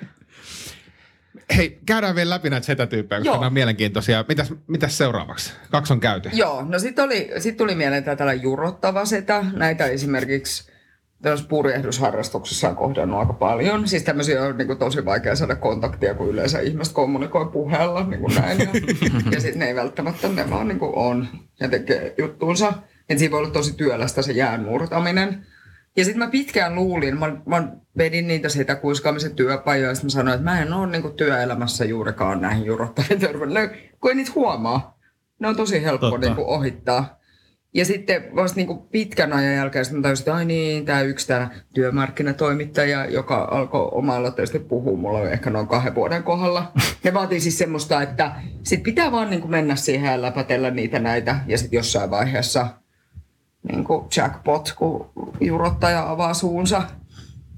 [1.56, 3.36] Hei, käydään vielä läpi näitä setätyyppejä, koska Joo.
[3.36, 4.24] nämä on mielenkiintoisia.
[4.28, 5.52] Mitäs, mitäs seuraavaksi?
[5.70, 6.30] Kaksi on käyty.
[6.32, 9.44] Joo, no sitten sit tuli mieleen tämä tällainen jurottava setä.
[9.52, 10.73] Näitä esimerkiksi
[11.24, 13.88] tämmöisessä purjehdusharrastuksessa on kohdannut aika paljon.
[13.88, 18.20] Siis tämmöisiä on niin kuin, tosi vaikea saada kontaktia, kun yleensä ihmiset kommunikoi puheella, niin
[18.20, 18.58] kuin näin.
[18.58, 18.66] Ja,
[19.32, 21.26] ja sitten ne ei välttämättä, ne vaan niin kuin on
[21.60, 22.72] ja tekee juttuunsa.
[23.08, 25.46] Että siinä voi olla tosi työlästä se jään murtaminen.
[25.96, 30.10] Ja sitten mä pitkään luulin, mä, mä vedin niitä sitä kuiskaamisen työpajoja, ja sitten mä
[30.10, 34.98] sanoin, että mä en ole niin työelämässä juurikaan näihin jurottaviin törmännyt, kun ei niitä huomaa.
[35.38, 37.23] Ne on tosi helppo niin kuin ohittaa.
[37.74, 41.50] Ja sitten vasta niin pitkän ajan jälkeen sitten tajusin, että ai niin, tämä yksi tämä
[41.74, 46.72] työmarkkinatoimittaja, joka alkoi omalla tietysti puhua mulla ehkä noin kahden vuoden kohdalla.
[47.04, 48.32] Ne vaatii siis semmoista, että
[48.62, 52.66] sit pitää vaan niin mennä siihen ja läpätellä niitä näitä ja sitten jossain vaiheessa
[53.68, 53.84] niin
[54.16, 55.10] jackpot, kun
[55.40, 56.82] jurottaja avaa suunsa.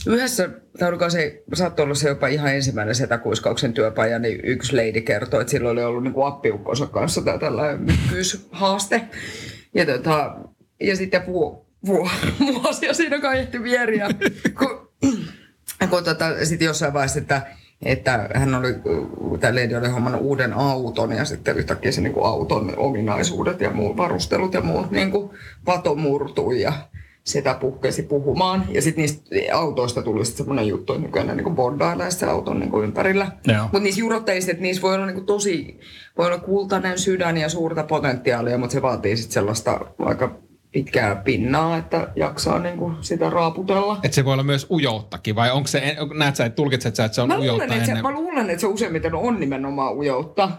[0.06, 0.48] yhdessä,
[0.78, 5.50] tai se, saattoi olla se jopa ihan ensimmäinen setäkuiskauksen työpaja, niin yksi lady kertoi, että
[5.50, 9.08] sillä oli ollut niin kuin appiukkonsa kanssa tämä tällainen mykkyys-haaste.
[9.76, 10.36] Ja, tota,
[10.80, 11.66] ja sitten puu,
[12.38, 14.08] muu asia siinä kaihetti vieriä,
[14.58, 14.90] kun,
[15.90, 17.42] kun tota, sitten jossain vaiheessa, että
[17.82, 18.74] että hän oli,
[19.40, 23.70] tämä lady oli hommannut uuden auton ja sitten yhtäkkiä se niin kuin auton ominaisuudet ja
[23.70, 25.30] muut varustelut ja muut niin kuin
[25.64, 26.72] pato murtui ja
[27.26, 28.64] sitä puhkesi puhumaan.
[28.70, 32.70] Ja sitten niistä autoista tuli sitten semmoinen juttu, että nykyään niin bondailee se auton niin
[32.70, 33.30] kuin ympärillä.
[33.62, 35.80] Mutta niissä jurotteissa, että niissä voi olla niin kuin tosi,
[36.18, 40.38] voi olla kultainen sydän ja suurta potentiaalia, mutta se vaatii sitten sellaista aika
[40.72, 43.98] pitkää pinnaa, että jaksaa niin kuin sitä raaputella.
[44.02, 47.14] Että se voi olla myös ujouttakin, vai onko se, näet sä, että tulkitset sä, että
[47.14, 47.96] se on mä ujoutta luulen, ennen?
[47.96, 50.50] se, mä luulen, että se useimmiten on nimenomaan ujoutta.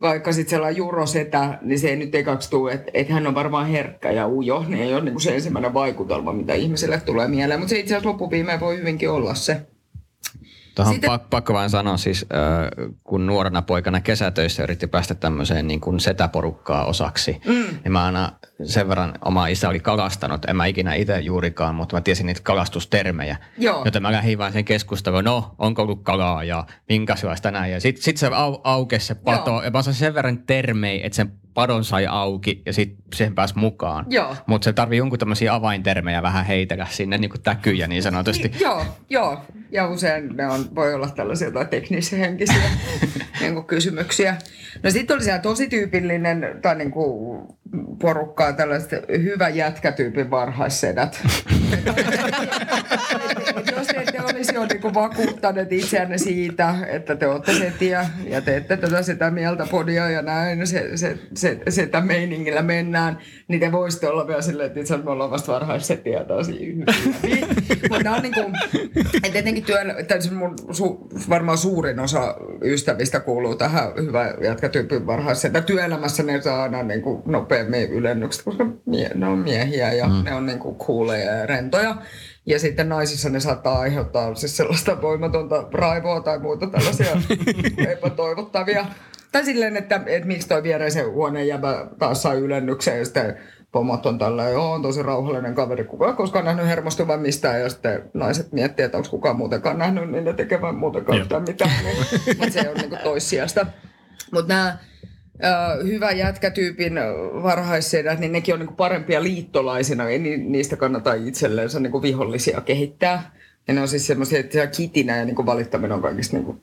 [0.00, 3.66] Vaikka sitten sellainen jurosetä, niin se ei nyt ekaksi tule, että, että hän on varmaan
[3.66, 7.60] herkkä ja ujo, niin ei ole niin se ensimmäinen vaikutelma, mitä ihmiselle tulee mieleen.
[7.60, 9.66] Mutta se itse asiassa loppuviimeen voi hyvinkin olla se.
[10.76, 11.30] Tuohon Sitten- Sitten...
[11.30, 16.84] pakko vain sanoa siis, äh, kun nuorena poikana kesätöissä yritti päästä tämmöiseen niin kuin setäporukkaa
[16.84, 17.64] osaksi, mm.
[17.84, 18.32] niin mä aina
[18.64, 22.40] sen verran oma isä oli kalastanut, en mä ikinä itse juurikaan, mutta mä tiesin niitä
[22.42, 23.36] kalastustermejä.
[23.58, 23.84] Joo.
[23.84, 27.72] Joten mä lähdin vaan sen keskusteluun, no onko ollut kalaa ja minkälaista näin.
[27.72, 29.62] Ja sit, sit se au, aukesi se pato, Joo.
[29.62, 33.58] ja mä osasin sen verran termejä, että sen padon sai auki ja sit siihen pääsi
[33.58, 34.06] mukaan.
[34.46, 38.48] Mutta se tarvii jonkun tämmöisiä avaintermejä vähän heitellä sinne niin kuin täkyjä niin sanotusti.
[38.48, 39.40] Niin, joo, joo.
[39.70, 42.70] Ja usein ne on, voi olla tällaisia jotain teknishenkisiä
[43.40, 44.36] niin kuin kysymyksiä.
[44.82, 47.42] No sitten oli siellä tosi tyypillinen tai niin kuin
[48.00, 51.22] porukkaa tällaiset hyvä jätkätyypin varhaissedät.
[53.76, 58.76] Jos te ette olisi jo niin vakuuttaneet itseänne siitä, että te olette setiä ja teette
[58.76, 64.08] tätä sitä mieltä podia ja näin, se, se, se, sitä meiningillä mennään, niin te voisitte
[64.08, 65.60] olla vielä silleen, että itse asiassa me ollaan vasta
[66.28, 67.46] tosi hyviä.
[67.90, 68.52] Mutta on niin kuin,
[69.24, 75.06] että etenkin työllä, tai se mun su, varmaan suurin osa ystävistä kuuluu tähän hyvä jätkätyypin
[75.06, 75.64] varhaiseen.
[75.64, 80.24] Työelämässä ne saa aina niin kuin nopeammin ylennykset, koska mie, ne on miehiä ja mm.
[80.24, 81.96] ne on niin kuin cooleja ja rentoja.
[82.46, 87.16] Ja sitten naisissa ne saattaa aiheuttaa siis sellaista voimatonta raivoa tai muuta tällaisia
[87.92, 88.86] epätoivottavia.
[89.36, 93.36] Tai silleen, että, että miksi toi viereisen huoneen jäbä taas saa ylennyksen ja sitten
[93.72, 97.68] pomot on tällä, joo, on tosi rauhallinen kaveri, kuka ei koskaan nähnyt hermostuvan mistään, ja
[97.68, 101.70] sitten naiset miettii, että onko kukaan muutenkaan nähnyt niitä tekevän muutenkaan yhtään mitään,
[102.38, 103.66] mutta se on niinku toissijasta.
[104.32, 104.78] Mutta nämä
[105.84, 106.94] hyvä jätkätyypin
[107.42, 113.30] varhaissedät, niin nekin on niinku parempia liittolaisina, ei ni, niistä kannata itsellensä niinku vihollisia kehittää.
[113.68, 116.60] Ja ne on siis semmoisia, että kitinä ja niinku valittaminen on kaikista niinku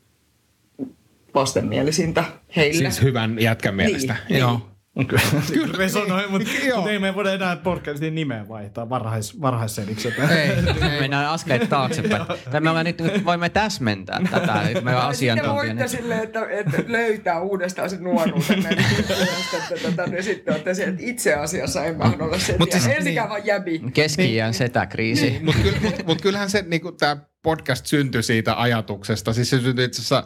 [1.36, 2.24] vastenmielisintä
[2.56, 2.92] heille.
[2.92, 4.16] Siis hyvän jätkän mielestä.
[4.30, 4.70] Niin, Joo.
[5.08, 5.22] Kyllä,
[5.54, 6.78] Kyllä resonoi, mutta, Joo.
[6.78, 10.14] mutta ei me voida enää podcastin nimeä vaihtaa varhais, varhaissedikset.
[10.20, 12.26] Ei, mennään askeleet taaksepäin.
[12.52, 16.84] Tai me ollaan nyt, nyt voimme täsmentää tätä, on Tai sitten voitte silleen, että, että
[16.88, 18.70] löytää uudestaan sen nuoruutenne.
[18.70, 22.58] että, tota, niin sitten olette se, että itse asiassa en mä ole se.
[22.72, 23.82] Siis- Ensikään vaan jäbi.
[23.94, 25.40] Keski-iän setäkriisi.
[25.44, 29.34] Mutta mut kyllähän se niinku, tämä podcast syntyi siitä ajatuksesta.
[29.34, 30.24] Siis se syntyi itse asiassa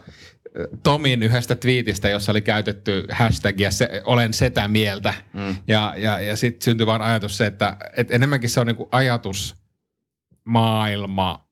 [0.83, 5.13] Tomin yhdestä twiitistä, jossa oli käytetty hashtagia se, olen sitä mieltä.
[5.33, 5.55] Mm.
[5.67, 9.55] Ja, ja, ja sitten syntyi vaan ajatus se, että et enemmänkin se on niinku ajatus
[10.43, 11.47] maailma,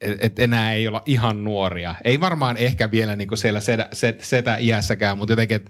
[0.00, 1.94] että et enää ei olla ihan nuoria.
[2.04, 5.64] Ei varmaan ehkä vielä niinku siellä setä, set, setä iässäkään, mutta jotenkin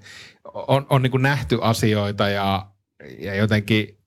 [0.45, 2.67] on, on niinku nähty asioita ja,
[3.19, 3.99] ja jotenkin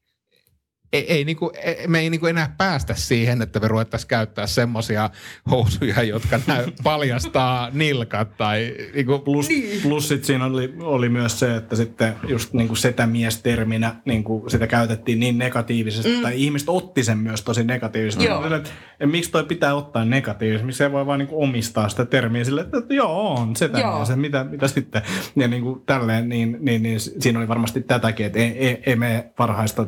[0.96, 5.10] ei, ei niinku, ei, me ei niinku enää päästä siihen, että me ruvettaisiin käyttää semmoisia
[5.52, 9.82] housuja, jotka näy, paljastaa nilkat tai niinku, Plus, Niin.
[9.82, 14.50] plus sit siinä oli, oli myös se, että sitten just niin kuin setämies-terminä niin kuin
[14.52, 16.22] sitä käytettiin niin negatiivisesti, mm.
[16.22, 18.26] tai ihmiset otti sen myös tosi negatiivisesti.
[18.26, 18.44] Joo.
[18.44, 21.90] Sille, että, että miksi toi pitää ottaa negatiivisesti, miksi se voi vaan niin kuin omistaa
[21.90, 24.18] sitä termiä sille, että, että joo, on setämies, Joo.
[24.18, 25.02] mitä, mitä sitten.
[25.36, 28.96] Ja niin kuin tälleen, niin, niin, niin siinä oli varmasti tätäkin, että ei, ei, ei
[28.96, 29.86] me varhaista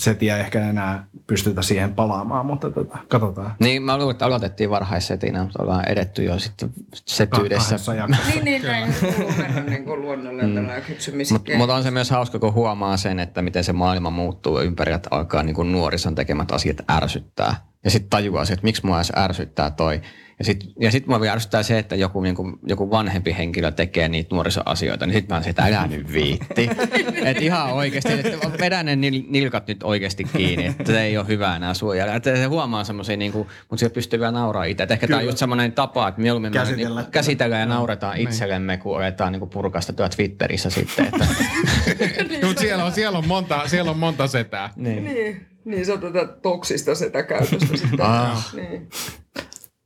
[0.00, 3.54] setiä ehkä enää pystytä siihen palaamaan, mutta tota, katsotaan.
[3.60, 7.76] Niin, mä luulen, että aloitettiin varhaissetinä, mutta ollaan edetty jo sitten setyydessä.
[8.34, 10.54] Niin, niin, näin kuuluu mennä niin kuin luonnolle mm.
[10.54, 11.58] tällä kypsymiskein.
[11.58, 15.08] Mutta on se myös hauska, kun huomaa sen, että miten se maailma muuttuu ympäri, että
[15.12, 17.54] alkaa niin kuin nuorison tekemät asiat ärsyttää.
[17.84, 20.00] Ja sitten tajuaa se, että miksi mua edes ärsyttää toi.
[20.40, 23.70] Ja sitten ja sit mua vielä ärsyttää se, että joku, niin kuin, joku vanhempi henkilö
[23.70, 26.70] tekee niitä nuorisoasioita, niin sitten mä oon se, että älä nyt viitti.
[27.24, 31.28] että ihan oikeasti, että vedä ne nil- nilkat nyt oikeasti kiinni, että se ei ole
[31.28, 32.14] hyvä enää suojella.
[32.14, 34.82] Että se huomaa semmoisia, niin kuin, mutta siellä pystyy vielä nauraa itse.
[34.82, 37.00] Et ehkä tämä on just semmoinen tapa, että mieluummin me Käsitellä.
[37.00, 41.04] niin, käsitellään ja nauretaan itsellemme, kun aletaan niin purkasta tuolla Twitterissä sitten.
[41.06, 41.26] Että,
[42.46, 44.70] Mut siellä, on, siellä, on monta, siellä on monta setää.
[44.76, 45.04] niin.
[45.04, 48.00] Niin, niin se on tätä toksista sitä käytöstä sitten.
[48.00, 48.54] Ah.
[48.54, 48.88] Niin.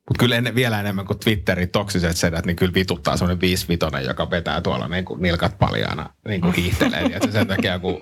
[0.08, 4.30] Mutta kyllä ennen, vielä enemmän kuin Twitterin toksiset sedät, niin kyllä vituttaa semmoinen viisivitonen, joka
[4.30, 7.02] vetää tuolla niin kuin nilkat paljaana, niin kuin hiihtelee.
[7.02, 8.00] Ja sen takia, kun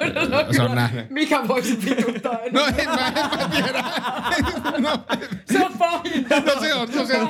[0.56, 1.10] se on nähnyt.
[1.10, 2.76] Mikä voisi vituttaa No enemmän?
[2.78, 3.84] en mä, en mä tiedä.
[4.78, 5.04] No,
[5.52, 6.40] Se on pahinta.
[6.40, 7.28] no se on, se on, se on,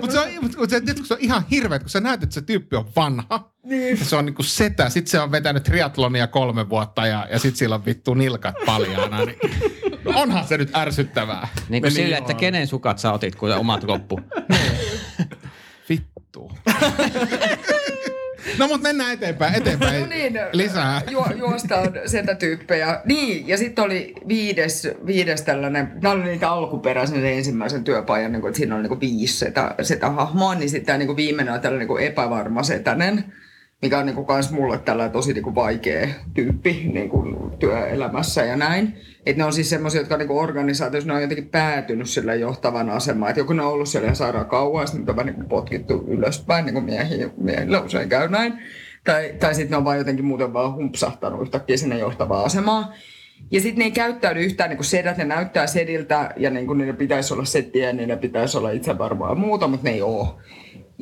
[0.00, 2.76] mutta se on, mut se, se on ihan hirveä, kun sä näet, että se tyyppi
[2.76, 3.52] on vanha.
[3.64, 4.04] Niin.
[4.04, 4.88] Se on niinku setä.
[4.88, 9.18] Sitten se on vetänyt triatlonia kolme vuotta ja, ja sitten sillä on vittu nilkat paljaana.
[9.24, 9.38] Niin,
[10.04, 11.48] no onhan se nyt ärsyttävää.
[11.68, 14.20] Niin kuin sille, että kenen sukat sä otit, kun omat loppu.
[15.88, 16.52] Vittu.
[18.58, 20.00] No mutta mennään eteenpäin, eteenpäin.
[20.00, 21.02] No niin, Lisää.
[21.10, 23.00] Ju, juostaan sieltä tyyppejä.
[23.04, 28.40] Niin, ja sitten oli viides, viides tällainen, nämä oli niitä alkuperäisen sen ensimmäisen työpajan, niin
[28.40, 31.54] kuin, että siinä oli niin kuin viisi sitä, sitä hahmoa, niin sitten niin kuin viimeinen
[31.54, 33.24] on tällainen niin kuin epävarma setänen,
[33.82, 38.44] mikä on niin kuin kans mulle tällainen tosi niin kuin vaikea tyyppi niin kuin työelämässä
[38.44, 38.94] ja näin.
[39.26, 42.90] Että ne on siis semmoisia, jotka niin kuin organisaatioissa ne on jotenkin päätynyt sille johtavan
[42.90, 43.34] asemaan.
[43.36, 46.04] Joku ne on ollut siellä ihan sairaan kauan, ja sitten on vähän niin kuin potkittu
[46.08, 48.58] ylöspäin, niin kuin miehiä, miehillä usein käy näin.
[49.04, 52.86] Tai, tai sitten ne on vaan jotenkin muuten vaan humpsahtanut yhtäkkiä sinne johtavaan asemaan.
[53.50, 56.78] Ja sitten ne ei käyttäydy yhtään niin kuin sedät, ne näyttää sediltä ja niin kuin
[56.78, 60.28] niillä pitäisi olla settiä, niin ne pitäisi olla itsevarmaa ja muuta, mutta ne ei ole.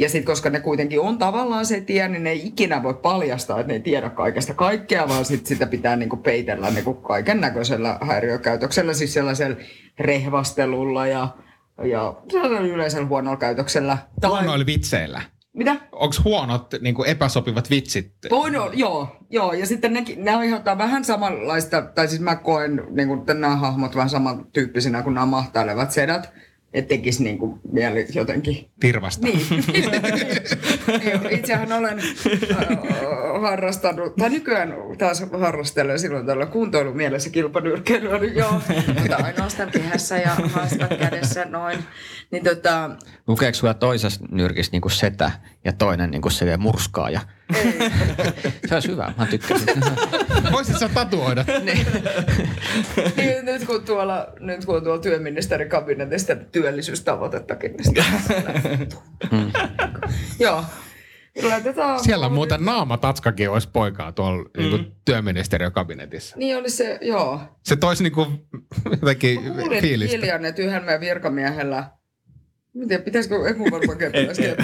[0.00, 3.60] Ja sitten koska ne kuitenkin on tavallaan se tie, niin ne ei ikinä voi paljastaa,
[3.60, 7.98] että ne ei tiedä kaikesta kaikkea, vaan sit sitä pitää niinku peitellä niinku kaiken näköisellä
[8.00, 9.56] häiriökäytöksellä, siis sellaisella
[9.98, 11.28] rehvastelulla ja,
[11.84, 12.14] ja
[12.60, 13.98] yleisellä huonolla käytöksellä.
[14.26, 15.22] Huonoilla vitseillä.
[15.52, 15.76] Mitä?
[15.92, 18.12] Onko huonot niin kuin epäsopivat vitsit?
[18.30, 19.52] Voi no, joo, joo.
[19.52, 23.96] Ja sitten nekin, ne aiheuttaa vähän samanlaista, tai siis mä koen niin kuin, nämä hahmot
[23.96, 26.32] vähän samantyyppisinä kuin nämä mahtailevat sedät.
[26.74, 29.26] Että tekisi niin kuin mieli jotenkin Tirvasta.
[29.26, 29.46] Niin.
[30.86, 31.30] niin.
[31.30, 38.52] Itsehän olen äh, harrastanut, tai nykyään taas harrastelen silloin tällä kuntoilumielessä kilpanyrkkeilyä, niin joo,
[39.00, 41.78] mutta ainoastaan kehässä ja haastat kädessä noin.
[42.30, 42.90] Niin tota,
[43.26, 45.30] Lukeeko sulla toisessa nyrkissä niin kuin setä
[45.64, 47.20] ja toinen niin kuin silleen murskaaja?
[48.66, 49.68] Se olisi hyvä, mä tykkäsin.
[50.52, 51.44] Voisit sä tatuoida?
[53.16, 58.04] niin, nyt, kun tuolla, nyt kun on tuolla työministerin kabinetista työllisyystavoitettakin, niin sitä,
[60.38, 60.64] joo.
[61.42, 64.62] Laitetaan, Siellä muuten naamatatskakin olisi poikaa tuolla mm.
[64.62, 66.36] niin työministeriön kabinetissa.
[66.38, 67.40] Niin oli se, joo.
[67.62, 68.46] Se toisi niin kuin
[69.00, 70.16] jotenkin Kuulin fiilistä.
[70.16, 71.90] hiljan, että yhden meidän virkamiehellä
[72.74, 74.56] Mä tiedän, pitäisikö, ei mun varmaan kertoa äsken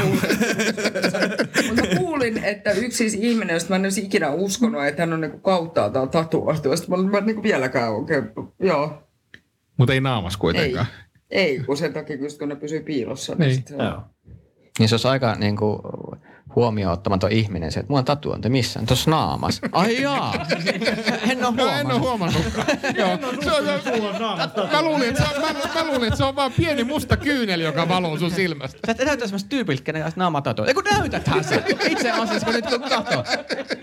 [1.68, 5.12] Mutta mä kuulin, että yksi siis ihminen, josta mä en olisi ikinä uskonut, että hän
[5.12, 6.76] on niinku kauttaaltaan tatuoistu.
[6.76, 8.24] Sitten mä, olin- mä en niinku vieläkään oikein,
[8.60, 9.02] joo,
[9.76, 10.38] Mutta ei naamas ei.
[10.40, 10.86] kuitenkaan.
[11.30, 13.34] Ei, kun sen takia, kun ne pysyy piilossa.
[13.34, 13.54] Niin.
[13.54, 14.02] sit se on- Joo.
[14.78, 15.78] Niin se olisi aika niin kuin,
[16.56, 18.80] huomioon ottamaton ihminen se, että mulla on tatuointi missä?
[18.86, 19.60] Tuossa naamas.
[19.72, 20.34] Ai jaa.
[21.30, 22.00] En ole No en ole huomannut.
[22.00, 22.66] huomannutkaan.
[23.00, 23.18] Joo.
[23.44, 23.64] Se on,
[24.72, 27.60] mä, luulin, että se on, mä, mä luulin, että se on vaan pieni musta kyynel,
[27.60, 28.78] joka valuu sun silmästä.
[28.86, 30.70] Sä et näytä semmoista tyypiltä, kenen kanssa naama tatuointi.
[30.70, 31.62] Ei kun näytäthän se.
[31.88, 33.24] Itse asiassa kun nyt kun katsoo.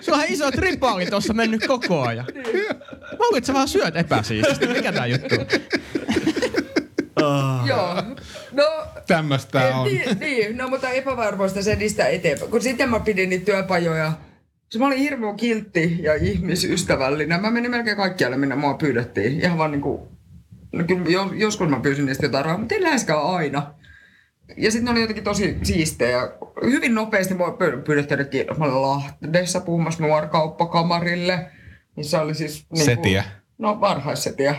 [0.01, 2.25] Sulla on iso tripaali tuossa mennyt koko ajan.
[2.36, 4.67] Mä luulin, että sä vaan syöt epäsiististi.
[4.67, 5.36] Mikä tää juttu?
[7.67, 7.93] Joo.
[8.52, 8.63] No,
[9.69, 9.88] Eh, on.
[9.88, 12.52] Niin, niin, no mutta epävarmoista se edistää eteenpäin.
[12.52, 14.13] Kun sitten mä pidin niitä työpajoja,
[14.69, 17.41] se mä olin hirveän kiltti ja ihmisystävällinen.
[17.41, 19.41] Mä menin melkein kaikkialle, minne mua pyydettiin.
[19.41, 20.08] Ihan vaan niinku,
[20.71, 23.73] no kyllä jo, joskus mä pyysin niistä jotain rahaa, mutta ei läheskään aina.
[24.58, 26.30] Ja sitten ne oli jotenkin tosi siistejä.
[26.65, 31.52] Hyvin nopeasti mua py- pyydettiin mä olin Lahdessa puhumassa nuorkauppakamarille.
[31.97, 32.65] Missä oli siis...
[32.71, 33.23] Niinku, Setiä.
[33.57, 34.55] No varhaissetiä.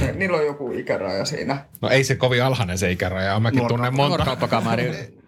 [0.00, 1.64] Ne- Niillä on joku ikäraja siinä.
[1.80, 3.40] No ei se kovin alhainen se ikäraja.
[3.40, 4.16] Mäkin Nuorkauppa- tunnen monta.
[4.16, 4.92] Nuorkauppakamari.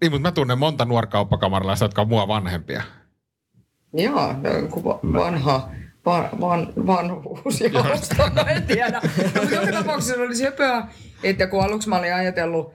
[0.00, 2.82] Niin, mutta mä tunnen monta nuorkauppakamarilaista, jotka on mua vanhempia.
[3.92, 4.34] Joo,
[5.12, 5.68] vanha,
[6.06, 7.60] van, van, vanhuus
[8.34, 9.00] no en tiedä.
[9.34, 10.86] No, mutta joka tapauksessa oli söpöä,
[11.22, 12.74] että kun aluksi mä olin ajatellut,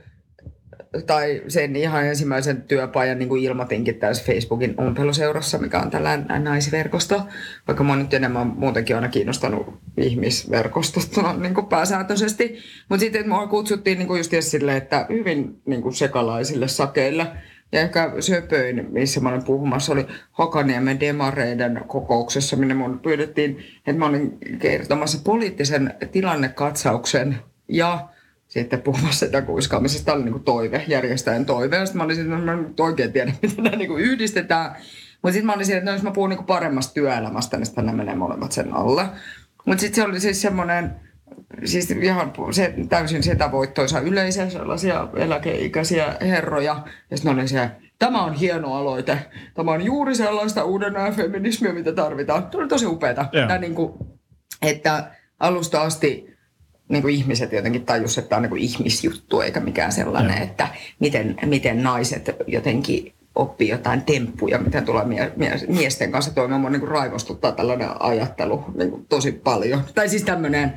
[1.06, 7.21] tai sen ihan ensimmäisen työpajan niin kuin ilmoitinkin tässä Facebookin ompeluseurassa, mikä on tällainen naisverkosto,
[7.67, 12.58] vaikka mä nyt enemmän muutenkin aina kiinnostanut ihmisverkostosta niin kuin pääsääntöisesti.
[12.89, 17.28] Mutta sitten mua kutsuttiin niin kuin just silleen, että hyvin niin kuin sekalaisille sakeille.
[17.71, 23.99] Ja ehkä söpöin, missä mä olin puhumassa, oli Hakaniemen demareiden kokouksessa, minne mun pyydettiin, että
[23.99, 28.10] mä olin kertomassa poliittisen tilannekatsauksen ja
[28.50, 30.06] sitten puhumassa sitä kuiskaamisesta.
[30.06, 31.76] Tämä oli niin kuin toive, järjestäjän toive.
[31.76, 34.76] Ja sitten mä olin sitten, että mä en oikein tiedä, miten nämä niin kuin yhdistetään.
[35.22, 37.86] Mutta sitten mä olin siinä, että no, jos mä puhun niin paremmasta työelämästä, niin sitten
[37.86, 39.06] ne menee molemmat sen alle.
[39.66, 40.96] Mutta sitten se oli siis semmoinen,
[41.66, 46.84] siis ihan se, täysin setävoittoisa yleisö, sellaisia eläkeikäisiä herroja.
[47.12, 49.18] Ja sitten oli se, tämä on hieno aloite.
[49.54, 52.44] Tämä on juuri sellaista uuden ajan feminismiä, mitä tarvitaan.
[52.44, 53.26] Tämä oli tosi upeata.
[53.32, 53.48] Joo.
[53.48, 53.94] Tämä niin kuin,
[54.62, 56.38] että alusta asti
[56.89, 60.43] niin kuin ihmiset jotenkin tajus, että tämä on niin kuin ihmisjuttu eikä mikään sellainen, Joo.
[60.43, 60.67] että
[60.99, 66.62] miten, miten naiset jotenkin oppii jotain temppuja, miten tulee mie- mie- miesten kanssa toimimaan.
[66.62, 69.82] Mua niin kuin raivostuttaa tällainen ajattelu niin kuin tosi paljon.
[69.95, 70.73] Tai siis tämmöinen,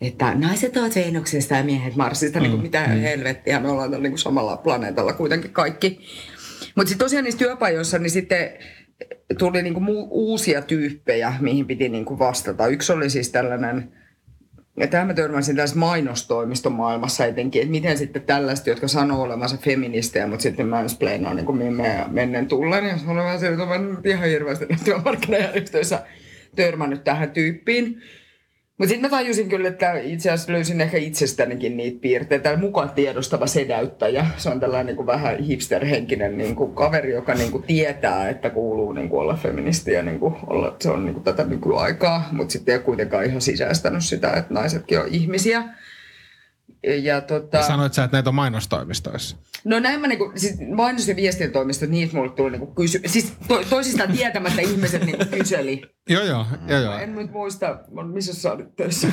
[0.00, 4.18] että naiset ovat Venuksesta ja miehet Marsista, niin kuin mitä helvettiä, me ollaan niin kuin
[4.18, 6.00] samalla planeetalla kuitenkin kaikki.
[6.74, 8.50] Mutta sitten tosiaan niissä työpajoissa, niin sitten
[9.38, 12.66] tuli niinku mu- uusia tyyppejä, mihin piti niinku vastata.
[12.66, 13.92] Yksi oli siis tällainen,
[14.80, 19.56] ja tämä mä törmäsin tässä mainostoimiston maailmassa etenkin, että miten sitten tällaiset, jotka sanoo olevansa
[19.56, 22.84] feministejä, mutta sitten mansplainaa niin kuin me mennen tullen.
[22.86, 26.02] Ja se on vähän se, että nyt ihan hirveästi työmarkkinajärjestöissä
[26.56, 28.02] törmännyt tähän tyyppiin.
[28.78, 32.56] Mutta sitten mä tajusin kyllä, että itse asiassa löysin ehkä itsestänikin niitä piirteitä.
[32.56, 34.26] Mukaan tiedostava sedäyttäjä.
[34.36, 38.50] Se on tällainen niin kuin vähän hipsterhenkinen niin kuin kaveri, joka niin kuin tietää, että
[38.50, 42.28] kuuluu niin kuin olla feministi ja niin kuin olla, se on niin kuin tätä nykyaikaa.
[42.32, 45.62] Mutta sitten ei kuitenkaan ihan sisäistänyt sitä, että naisetkin on ihmisiä.
[47.02, 47.62] Ja tota...
[47.62, 49.36] Sanoit sä, että näitä on mainostoimistoissa.
[49.64, 53.00] No näin mä niinku, siis mainos- ja viestintätoimistot, niitä mulle tuli niinku kysy...
[53.06, 55.82] Siis to, toisistaan tietämättä ihmiset niinku kyseli.
[56.08, 56.98] Joo, joo, joo, joo.
[56.98, 57.78] En nyt muista,
[58.12, 59.08] missä sä olit töissä.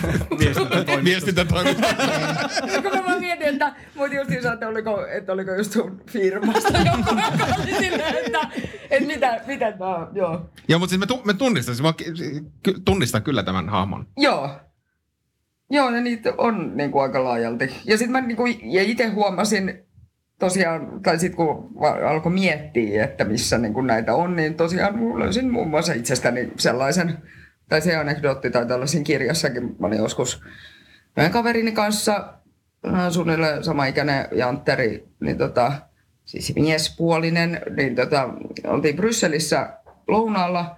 [1.04, 1.88] Viestintätoimisto.
[2.82, 6.78] Kun mä vaan mietin, että mut just niin että oliko, että oliko just sun firmasta
[6.78, 8.40] joku, joka oli silleen, että,
[8.90, 10.50] että mitä, mitä tää, joo.
[10.68, 11.94] joo, mutta siis me, tu- me tunnistan, siis mä
[12.86, 14.08] tunnistan kyllä tämän hahmon.
[14.18, 14.50] Joo.
[15.70, 17.76] Joo, ja niitä on niin kuin aika laajalti.
[17.86, 19.86] Ja sitten mä niin kuin, ja itse huomasin
[20.40, 21.72] tosiaan, tai sitten kun
[22.08, 27.18] alkoi miettiä, että missä niin kuin näitä on, niin tosiaan löysin muun muassa itsestäni sellaisen,
[27.70, 30.42] tai se anekdootti tai tällaisen kirjassakin, mä olin joskus
[31.18, 32.34] yhden kaverini kanssa,
[32.88, 35.72] äh, suunnilleen samaikäinen Jantteri, niin tota,
[36.26, 38.30] siis miespuolinen, niin tota,
[38.68, 39.70] oltiin Brysselissä
[40.08, 40.78] lounaalla,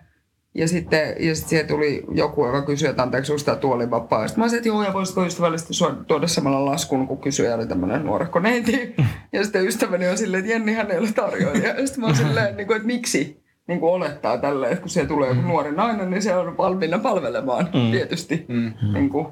[0.58, 4.28] ja sitten, ja sitten siihen tuli joku, joka kysyi, että anteeksi, onko tämä tuoli vapaa.
[4.28, 5.74] Sitten mä sanoin, että joo, ja voisitko ystävällisesti
[6.08, 8.96] tuoda samalla laskun, kun kysyjä oli tämmöinen nuorekko neiti.
[9.34, 11.68] Ja sitten ystäväni on silleen, että Jennihän ei ole tarjoilija.
[11.68, 15.30] Ja sitten mä oon silleen, että miksi niin kuin olettaa tälleen, että kun siellä tulee
[15.30, 17.92] joku nuori nainen, niin se on valmiina palvelemaan mm.
[17.92, 18.46] tietysti.
[18.48, 18.74] Mm.
[18.94, 19.28] Niin kuin,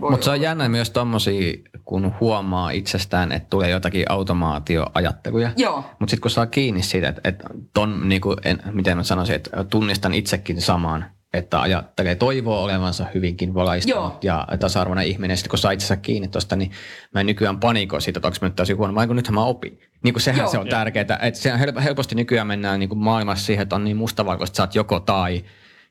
[0.00, 1.52] Mutta se on jännä myös tommosia,
[1.84, 5.50] kun huomaa itsestään, että tulee jotakin automaatioajatteluja.
[5.56, 5.76] Joo.
[5.76, 7.44] Mutta sitten kun saa kiinni siitä, että, että
[7.74, 13.54] ton, niinku, en, miten mä sanoisin, että tunnistan itsekin saman, että ajattelee, toivoo olevansa hyvinkin
[13.54, 14.18] valaistunut Joo.
[14.22, 15.36] ja tasa-arvoinen ihminen.
[15.36, 16.70] Sitten kun saa itsensä kiinni tuosta, niin
[17.14, 19.44] mä en nykyään panikoi siitä, että onko mä nyt täysin huono, vai kun nythän mä
[19.44, 19.80] opin.
[20.04, 20.50] Niin kuin sehän Joo.
[20.50, 21.18] se on tärkeää.
[21.22, 24.56] Että sehän hel- helposti nykyään mennään niin kuin maailmassa siihen, että on niin mustavalkoista, että
[24.56, 25.44] sä oot joko tai,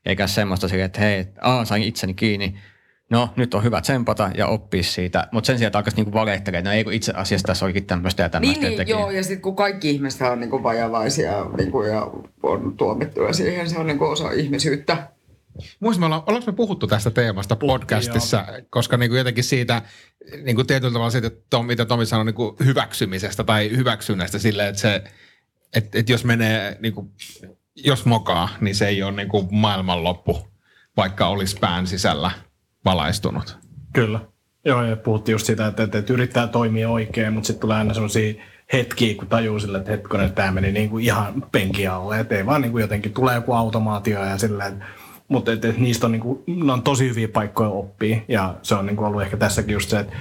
[0.06, 2.54] eikä semmoista sille, että hei, aa, sain itseni kiinni,
[3.12, 6.58] no nyt on hyvä tsempata ja oppia siitä, mutta sen sijaan, että alkaisi niinku valehtelemaan,
[6.58, 8.66] että no ei kun itse asiassa tässä olikin tämmöistä ja tämmöistä.
[8.66, 12.10] Niin, niin joo, ja sitten kun kaikki ihmiset on niinku vajavaisia niinku, ja
[12.42, 15.08] on tuomittuja siihen, se on niinku osa ihmisyyttä.
[15.80, 19.82] Muista me ollaan, ollaanko me puhuttu tästä teemasta podcastissa, koska niin kuin jotenkin siitä
[20.42, 24.38] niin kuin tietyllä tavalla siitä, että Tom, mitä Tomi sanoi niin kuin hyväksymisestä tai hyväksynnästä
[24.38, 25.04] silleen, että, se,
[25.74, 27.10] että, että jos menee, niin kuin,
[27.76, 30.48] jos mokaa, niin se ei ole niin kuin maailmanloppu,
[30.96, 32.30] vaikka olisi pään sisällä
[32.84, 33.58] valaistunut.
[33.92, 34.20] Kyllä.
[34.64, 37.94] Joo, ja puhuttiin just sitä, että, että, että yrittää toimia oikein, mutta sitten tulee aina
[37.94, 38.34] sellaisia
[38.72, 42.34] hetkiä, kun tajuu sille, että hetkonen, että tämä meni niin kuin ihan penki alle, että
[42.34, 44.84] ei vaan niin kuin jotenkin tulee joku automaatio ja sillä että
[45.28, 48.86] mutta et, et niistä on, niin kuin, on tosi hyviä paikkoja oppia ja se on
[48.86, 50.16] niin kuin ollut ehkä tässäkin just se, että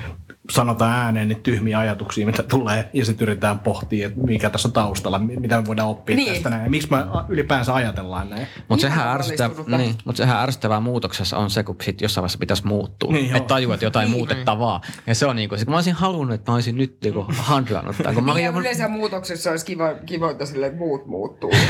[0.51, 4.71] sanotaan ääneen niitä tyhmiä ajatuksia, mitä tulee, ja sitten yritetään pohtia, että mikä tässä on
[4.71, 6.25] taustalla, mi- mitä me voidaan oppia Niin.
[6.25, 6.33] niin.
[6.33, 6.97] tästä näin, ja miksi me
[7.29, 8.47] ylipäänsä ajatellaan näin.
[8.67, 9.77] Mutta sehän, ärsyttävää, valistunutta.
[9.77, 13.11] niin, mut sehän ärsyttävää muutoksessa on se, kun sit jossain vaiheessa pitäisi muuttua.
[13.11, 14.81] Niin, Niin, että tajuu, että jotain muutettavaa.
[15.07, 17.97] Ja se on niin kuin, sit mä olisin halunnut, että mä olisin nyt niin handlannut
[17.97, 18.15] tämän.
[18.15, 21.51] Kun mä olin Ja jo, yleensä muutoksessa olisi kiva, kiva että sille muut muuttuu.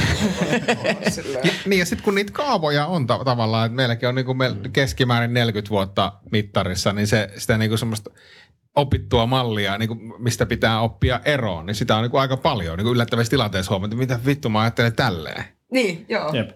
[1.44, 4.38] Ja, niin ja sitten kun niitä kaavoja on ta- tavallaan, että meilläkin on niin kuin
[4.38, 8.12] meil keskimäärin 40 vuotta mittarissa, niin se, sitä niin kuin semmoista
[8.76, 12.78] opittua mallia, niin kuin mistä pitää oppia eroon, niin sitä on niin kuin aika paljon
[12.78, 15.44] niin kuin yllättävissä tilanteissa huomata, mitä vittu mä ajattelen tälleen.
[15.72, 16.34] Niin, joo.
[16.34, 16.50] Jep.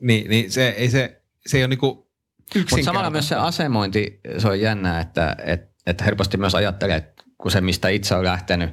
[0.00, 2.10] Niin, niin se, ei se, se ei ole niinku
[2.54, 7.24] Mutta samalla myös se asemointi, se on jännää, että, että, että helposti myös ajattelee, että
[7.38, 8.70] kun se mistä itse on lähtenyt,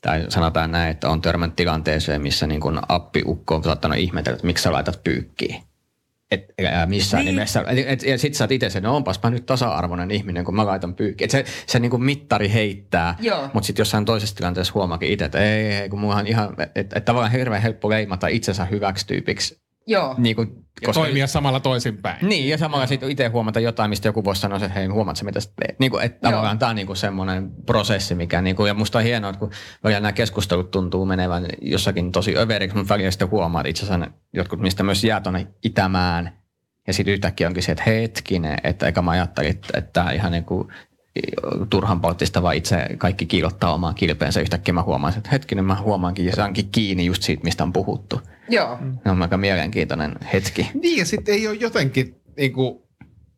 [0.00, 4.46] tai sanotaan näin, että on törmännyt tilanteeseen, missä niin kun appiukko on saattanut ihmetellä, että
[4.46, 5.62] miksi sä laitat pyykkiin.
[6.30, 7.34] Et, älä missään Niin.
[7.34, 7.64] nimessä.
[7.68, 10.56] Et, et, ja sit sä oot itse se, no onpas mä nyt tasa-arvoinen ihminen, kun
[10.56, 11.26] mä laitan pyykkiin.
[11.26, 13.16] Et se, se niin kuin mittari heittää,
[13.52, 17.04] mutta sitten jossain toisessa tilanteessa huomaakin itse, että ei, ei, kun ihan, että et, et
[17.04, 19.65] tavallaan hirveän helppo leimata itsensä hyväksi tyypiksi.
[19.86, 20.14] Joo.
[20.18, 22.28] Niin kuin, ja toimia samalla toisinpäin.
[22.28, 25.24] niin, ja samalla sitten itse huomata jotain, mistä joku voisi sanoa, että hei, huomaat sä,
[25.24, 25.78] mitä sä teet.
[25.78, 26.30] Niin kuin, että Joo.
[26.30, 29.40] tavallaan tämä on niin kuin semmoinen prosessi, mikä, niin kuin, ja musta on hienoa, että
[29.40, 29.50] kun
[29.84, 34.10] välillä nämä keskustelut tuntuu menevän jossakin tosi överiksi, mutta välillä sitten huomaa, että itse asiassa
[34.32, 36.38] jotkut, mistä myös jää tuonne itämään,
[36.86, 40.32] ja sitten yhtäkkiä onkin se, että hetkinen, että eikä mä ajattelin, että, että tämä ihan
[40.32, 40.68] niin kuin
[41.70, 44.40] turhan poliittista, vaan itse kaikki kiilottaa omaa kilpeensä.
[44.40, 48.20] Yhtäkkiä mä huomaan, että hetkinen, mä huomaankin ja saankin kiinni just siitä, mistä on puhuttu.
[48.48, 48.78] Joo.
[49.04, 50.70] Se on aika mielenkiintoinen hetki.
[50.74, 52.86] Niin, ja sitten ei ole jotenkin niin kuin,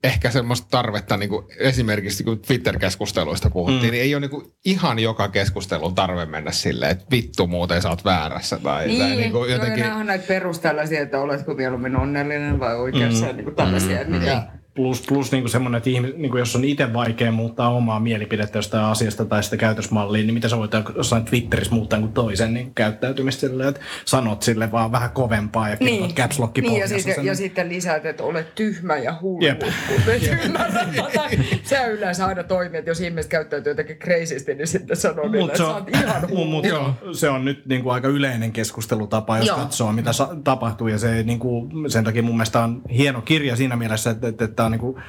[0.05, 3.91] ehkä semmoista tarvetta, niin kuin esimerkiksi kun Twitter-keskusteluista puhuttiin, mm.
[3.91, 7.89] niin ei ole niin kuin, ihan joka keskustelun tarve mennä silleen, että vittu muuten sä
[7.89, 8.59] oot väärässä.
[8.63, 9.79] Tai, Niin, tai niin kuin, jotenkin...
[9.79, 13.37] jotenkin, on näitä perustellaisia, että oletko mieluummin onnellinen vai oikeassa, mm.
[13.37, 14.05] niin kuin tällaisia.
[14.05, 14.11] Mm.
[14.11, 14.58] Mitä...
[14.79, 18.01] Plus, plus niin kuin semmoinen, että ihmis, niin kuin jos on itse vaikea muuttaa omaa
[18.01, 22.55] mielipidettä jostain asiasta tai sitä käytösmallia, niin mitä sä voit jossain Twitterissä muuttaa kuin toisen
[22.55, 26.15] niin käyttäytymistä silleen, että sanot sille vaan vähän kovempaa ja niin.
[26.15, 29.45] caps lock niin, ja, sitten, ja sitten lisäät, että olet tyhmä ja hullu.
[29.45, 29.61] Jep.
[29.61, 31.29] Kun et ymmärrä tätä.
[31.63, 35.51] Se yleensä aina toimii, että jos ihmiset käyttäytyy jotenkin crazysti, niin sitten sanoo niille, Mut
[35.51, 36.45] että sä oot ihan hullu.
[36.45, 36.65] mut,
[37.13, 39.57] se on nyt niin kuin aika yleinen keskustelutapa, jos Joo.
[39.57, 40.89] katsoo, mitä sa- tapahtuu.
[40.89, 44.45] Ja se, niin kuin, sen takia mun mielestä on hieno kirja siinä mielessä, että, että,
[44.69, 45.03] on niin kuin,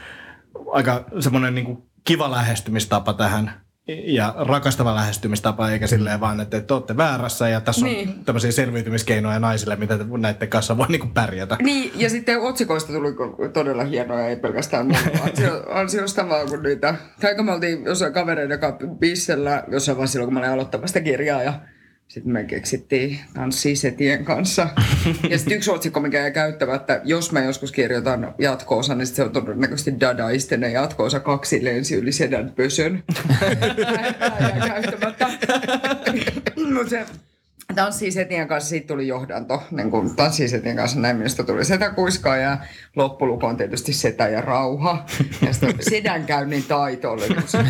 [0.72, 3.52] aika semmoinen niin kuin kiva lähestymistapa tähän
[4.06, 8.10] ja rakastava lähestymistapa, eikä silleen vaan, että te olette väärässä ja tässä Niin.
[8.10, 11.58] on tämmöisiä selviytymiskeinoja naisille, mitä te näiden kanssa voi niin kuin pärjätä.
[11.62, 13.16] Niin, ja sitten otsikoista tuli
[13.54, 16.96] todella hienoja, ei pelkästään mun ansio, ansiosta vaan kun niitä.
[17.22, 21.02] Tai kun me oltiin jossain kavereiden kanssa Bissellä, jossain vaiheessa silloin, kun mä olin aloittamassa
[21.02, 21.54] kirjaa ja
[22.10, 24.70] sitten me keksittiin tanssii setien kanssa.
[25.30, 29.24] Ja sitten yksi otsikko, mikä jäi käyttämättä, jos mä joskus kirjoitan jatko-osa, niin sit se
[29.24, 33.04] on todennäköisesti dadaistinen jatko-osa kaksi lensi yli sedän pösön.
[36.74, 37.06] Mutta se
[37.76, 39.64] Tanssii setien kanssa siitä tuli johdanto.
[39.72, 42.58] Niin kun tanssii setien kanssa näin minusta tuli setä kuiskaa ja
[42.96, 45.06] loppuluku on tietysti setä ja rauha.
[45.46, 47.28] Ja sitten sedänkäynnin taito oli.
[47.28, 47.44] kun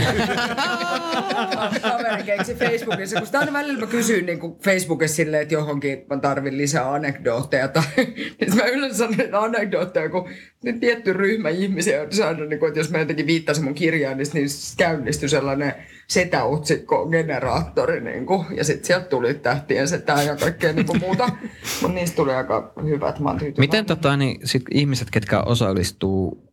[1.82, 6.06] Kaveri keksi Facebookissa, kun sitä aina välillä mä kysyn niin kuin Facebookissa silleen, että johonkin
[6.10, 7.68] mä tarvin lisää anekdootteja.
[7.68, 7.84] Tai,
[8.42, 10.30] niin mä yleensä sanon että anekdootteja, kun
[10.64, 14.18] nyt tietty ryhmä ihmisiä on saanut, niin kuin, että jos mä jotenkin viittasin mun kirjaan,
[14.18, 14.48] niin, niin
[14.78, 15.74] käynnistyi sellainen
[16.10, 18.02] setäotsikko-generaattori.
[18.02, 21.30] Niin kuin, ja sitten sieltä tuli tähtien setää ja kaikkea niin kuin muuta.
[21.82, 23.20] Mutta niistä tuli aika hyvät.
[23.20, 23.36] Mä.
[23.58, 26.50] Miten tota, niin, sit ihmiset, ketkä osallistuu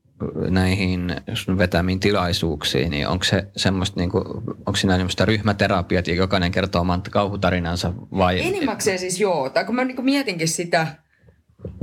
[0.51, 4.25] näihin sun vetämiin tilaisuuksiin, niin onko se semmoista, niin kuin,
[4.67, 8.47] onko siinä semmoista ryhmäterapiat ja jokainen kertoo oman kauhutarinansa vai?
[8.47, 9.51] Enimmäkseen siis joo.
[9.51, 10.87] Tai kun mä niin mietinkin sitä,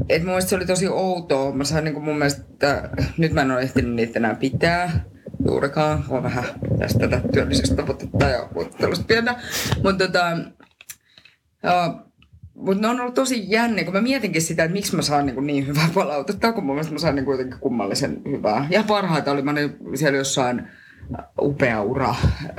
[0.09, 1.51] että mun se oli tosi outoa.
[1.51, 5.12] Mä sain niin mun mielestä, että nyt mä en ole ehtinyt niitä enää pitää
[5.45, 6.03] juurikaan.
[6.09, 6.43] Voin vähän
[6.79, 9.35] tästä tätä työllisyystavoitetta ja tällaista pientä.
[9.83, 10.37] Mutta tota,
[12.55, 15.47] mutta ne on ollut tosi jänniä, kun mä mietinkin sitä, että miksi mä saan niin,
[15.47, 18.67] niin hyvää palautetta, kun mun mielestä mä sain niin kuitenkin kummallisen hyvää.
[18.69, 20.67] Ja parhaita oli, mä olin siellä jossain
[21.41, 22.15] upea ura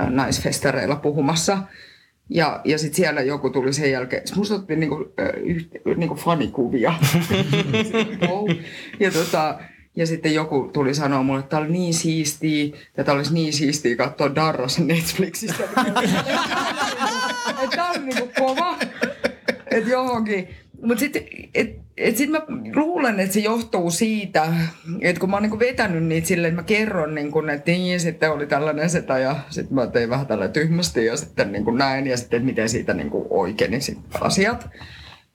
[0.09, 1.57] naisfestareilla puhumassa.
[2.29, 6.93] Ja, ja sitten siellä joku tuli sen jälkeen, musta otti niinku, äh, yht, niinku fanikuvia.
[8.99, 9.59] ja, tota,
[9.95, 13.53] ja sitten joku tuli sanoa mulle, että tämä oli niin siistiä, ja tämä olisi niin
[13.53, 15.63] siistiä katsoa Darras Netflixistä.
[17.63, 18.77] että tämä oli niinku kova.
[19.71, 20.47] Että johonkin.
[20.81, 21.23] Mutta sitten
[21.53, 22.41] et, et sit mä
[22.75, 24.53] luulen, että se johtuu siitä,
[25.01, 28.31] että kun mä oon niinku vetänyt niitä silleen, että mä kerron, niinku, että niin, sitten
[28.31, 32.17] oli tällainen setä ja sitten mä tein vähän tällä tyhmästi ja sitten niinku näin ja
[32.17, 34.69] sitten, miten siitä niinku oikein sit asiat.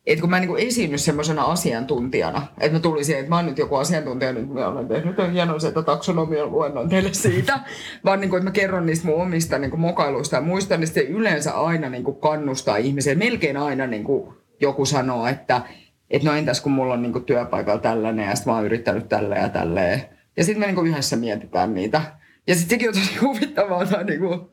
[0.07, 3.59] Että kun mä en niinku esiinny semmoisena asiantuntijana, että mä tulisin, että mä oon nyt
[3.59, 7.61] joku asiantuntija, nyt mä olen tehnyt hienon sitä taksonomian luennon teille siitä,
[8.05, 11.53] vaan niinku, että mä kerron niistä mun omista niinku mokailuista ja muista, niin se yleensä
[11.53, 13.15] aina niinku kannustaa ihmisiä.
[13.15, 15.63] Melkein aina niinku joku sanoo, että
[16.11, 19.37] et no entäs kun mulla on niinku työpaikalla tällainen ja sitten mä oon yrittänyt tällä
[19.37, 20.03] ja tälleen.
[20.37, 22.03] Ja sitten me niinku yhdessä mietitään niitä.
[22.47, 24.51] Ja sitten sekin on tosi huvittavaa, tai niinku,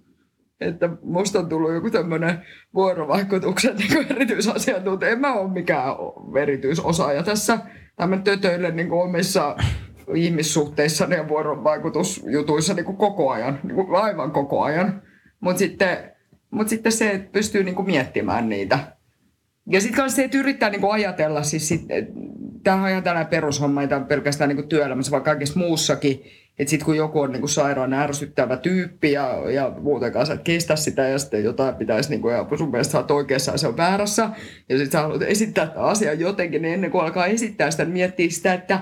[0.61, 2.41] että musta on tullut joku tämmöinen
[2.73, 5.11] vuorovaikutuksen niin erityisasiantuntija.
[5.11, 5.95] En mä ole mikään
[6.41, 7.59] erityisosaaja tässä.
[7.95, 9.55] Tai mä tötöilen niin omissa
[10.15, 15.01] ihmissuhteissani ja vuorovaikutusjutuissa niin kuin koko ajan, niin kuin aivan koko ajan.
[15.39, 15.97] Mutta sitten,
[16.51, 18.79] mut sitten se, että pystyy niin kuin miettimään niitä.
[19.69, 21.81] Ja sitten myös se, että yrittää niin kuin ajatella, siis sit,
[22.63, 26.23] tämähän on ihan tällainen perushomma, ei tämä pelkästään niin kuin työelämässä, vaan kaikessa muussakin.
[26.59, 30.43] Että sitten kun joku on niin kuin sairaan ärsyttävä tyyppi ja, ja muutenkaan sä et
[30.43, 33.57] kestä sitä ja sitten jotain pitäisi, niin kuin, ja sun mielestä sä oot oikeassa ja
[33.57, 34.29] se on väärässä.
[34.69, 37.93] Ja sitten sä haluat esittää tämän asian jotenkin, niin ennen kuin alkaa esittää sitä, niin
[37.93, 38.79] miettii sitä, että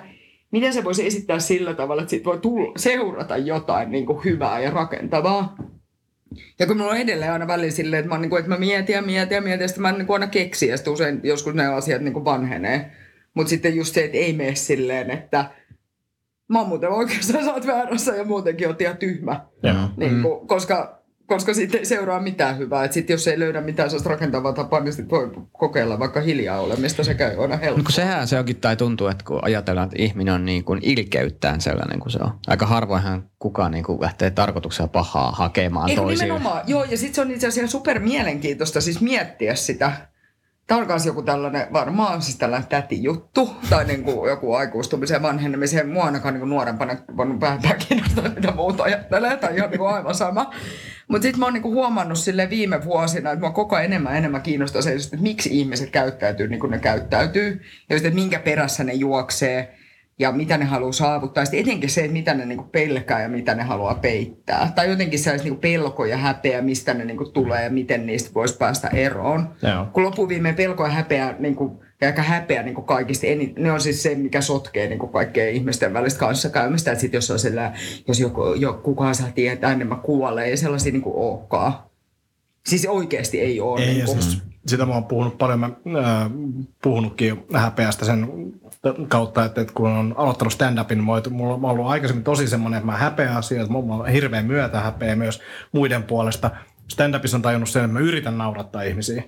[0.52, 4.60] miten se voisi esittää sillä tavalla, että siitä voi tulla, seurata jotain niin kuin hyvää
[4.60, 5.56] ja rakentavaa.
[6.60, 9.02] Ja kun mulla on edelleen aina välillä silleen, että mä, kuin, että mä mietin ja
[9.02, 12.02] mietin ja mietin, sitten mä niin kuin aina keksin, ja sitten usein joskus ne asiat
[12.02, 12.92] niin kuin vanhenee.
[13.34, 15.46] Mutta sitten just se, että ei mene silleen, että
[16.50, 19.46] mä oon muuten oikeastaan, sä oot väärässä ja muutenkin oot ihan tyhmä.
[19.98, 20.96] Niin kuin, koska
[21.28, 22.92] koska siitä ei seuraa mitään hyvää.
[22.92, 27.04] Sitten jos ei löydä mitään sellaista rakentavaa tapaa, niin sitten voi kokeilla vaikka hiljaa olemista,
[27.04, 27.84] se käy aina No helppoa.
[27.84, 31.62] kun sehän se onkin, tai tuntuu, että kun ajatellaan, että ihminen on niin kuin ilkeyttään
[31.62, 32.32] sellainen kuin se on.
[32.48, 36.24] Aika harvoinhan kukaan niin kuin lähtee tarkoituksella pahaa hakemaan Ei kun toisille.
[36.34, 39.92] nimenomaan, joo, ja sitten se on itse asiassa super mielenkiintoista siis miettiä sitä.
[40.68, 45.90] Tämä on myös joku tällainen, varmaan siis tällainen täti-juttu, tai niin kuin joku aikuistumisen vanhenemiseen.
[45.90, 49.94] Mua ainakaan niin kuin nuorempana voinut vähempää kiinnostaa, mitä muuta ajattelee, tai ihan niin kuin
[49.94, 50.54] aivan sama.
[51.08, 54.42] Mutta sitten mä oon niin huomannut sille viime vuosina, että mua koko ajan enemmän enemmän
[54.42, 58.84] kiinnostaa se, että miksi ihmiset käyttäytyy niin kuin ne käyttäytyy, ja just, että minkä perässä
[58.84, 59.76] ne juoksee,
[60.20, 61.42] ja mitä ne haluaa saavuttaa.
[61.42, 64.72] Ja sitten etenkin se, että mitä ne niinku pelkää ja mitä ne haluaa peittää.
[64.76, 68.58] Tai jotenkin sellaiset niinku pelko ja häpeä, mistä ne niinku tulee ja miten niistä voisi
[68.58, 69.50] päästä eroon.
[69.62, 69.86] Joo.
[69.94, 74.04] Kun loppuviimein pelko ja häpeä, niinku, ja aika häpeä niinku kaikista, eni, ne on siis
[74.04, 76.92] se, mikä sotkee niinku kaikkea ihmisten välistä kanssakäymistä.
[76.92, 77.74] Että sit jos on sillä,
[78.08, 81.74] jos joku, joku kukaan saa tietää, niin mä kuolen, ei sellaisia niinku olekaan.
[82.66, 83.82] Siis oikeasti ei ole.
[83.82, 84.12] Ei, niinku.
[84.12, 86.32] siis sitä mä oon puhunut paljon, mä äh,
[86.84, 88.28] puhunutkin häpeästä sen
[89.08, 92.92] kautta, että, että kun on aloittanut stand-upin, niin mulla on- ollut aikaisemmin tosi semmoinen, että
[92.92, 95.42] mä häpeän asioita, mulla on hirveän myötä häpeä myös
[95.72, 96.52] muiden puolesta.
[96.94, 99.24] Stand-upissa on tajunnut sen, että mä yritän naurattaa ihmisiä.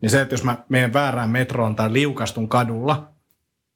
[0.00, 3.12] Niin se, että jos mä menen väärään metroon tai liukastun kadulla,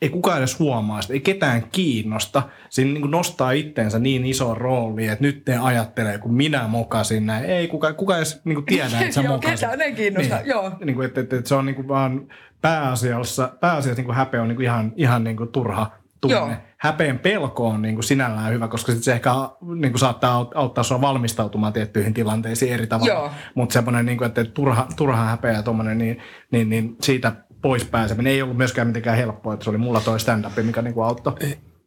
[0.03, 2.43] ei kukaan edes huomaa sitä, ei ketään kiinnosta.
[2.71, 7.27] Siinä niin kuin nostaa itteensä niin iso rooli, että nyt ne ajattelee, kun minä mokasin
[7.27, 7.45] näin.
[7.45, 9.61] Ei kukaan, kuka edes niin kuin tiedä, että sä Joo, mokasit.
[9.61, 10.73] ketään ei kiinnosta, joo.
[10.85, 12.27] Niin kuin, että, että, että se on niin kuin vaan
[12.61, 15.91] pääasiassa, pääasiassa niin kuin häpeä on niin kuin ihan, ihan niin kuin turha
[16.21, 16.37] tunne.
[16.37, 16.51] Joo.
[16.79, 19.31] Häpeen pelko on niin kuin sinällään hyvä, koska sit se ehkä
[19.75, 23.35] niin kuin saattaa aut- auttaa sua valmistautumaan tiettyihin tilanteisiin eri tavalla.
[23.55, 26.19] Mutta semmoinen, niin kuin, että turha, turha häpeä ja tommonen, niin,
[26.51, 27.33] niin, niin siitä
[27.63, 30.95] pois pääseminen ei ollut myöskään mitenkään helppoa, että se oli mulla toi stand-up, mikä niin
[30.95, 31.35] kuin auttoi.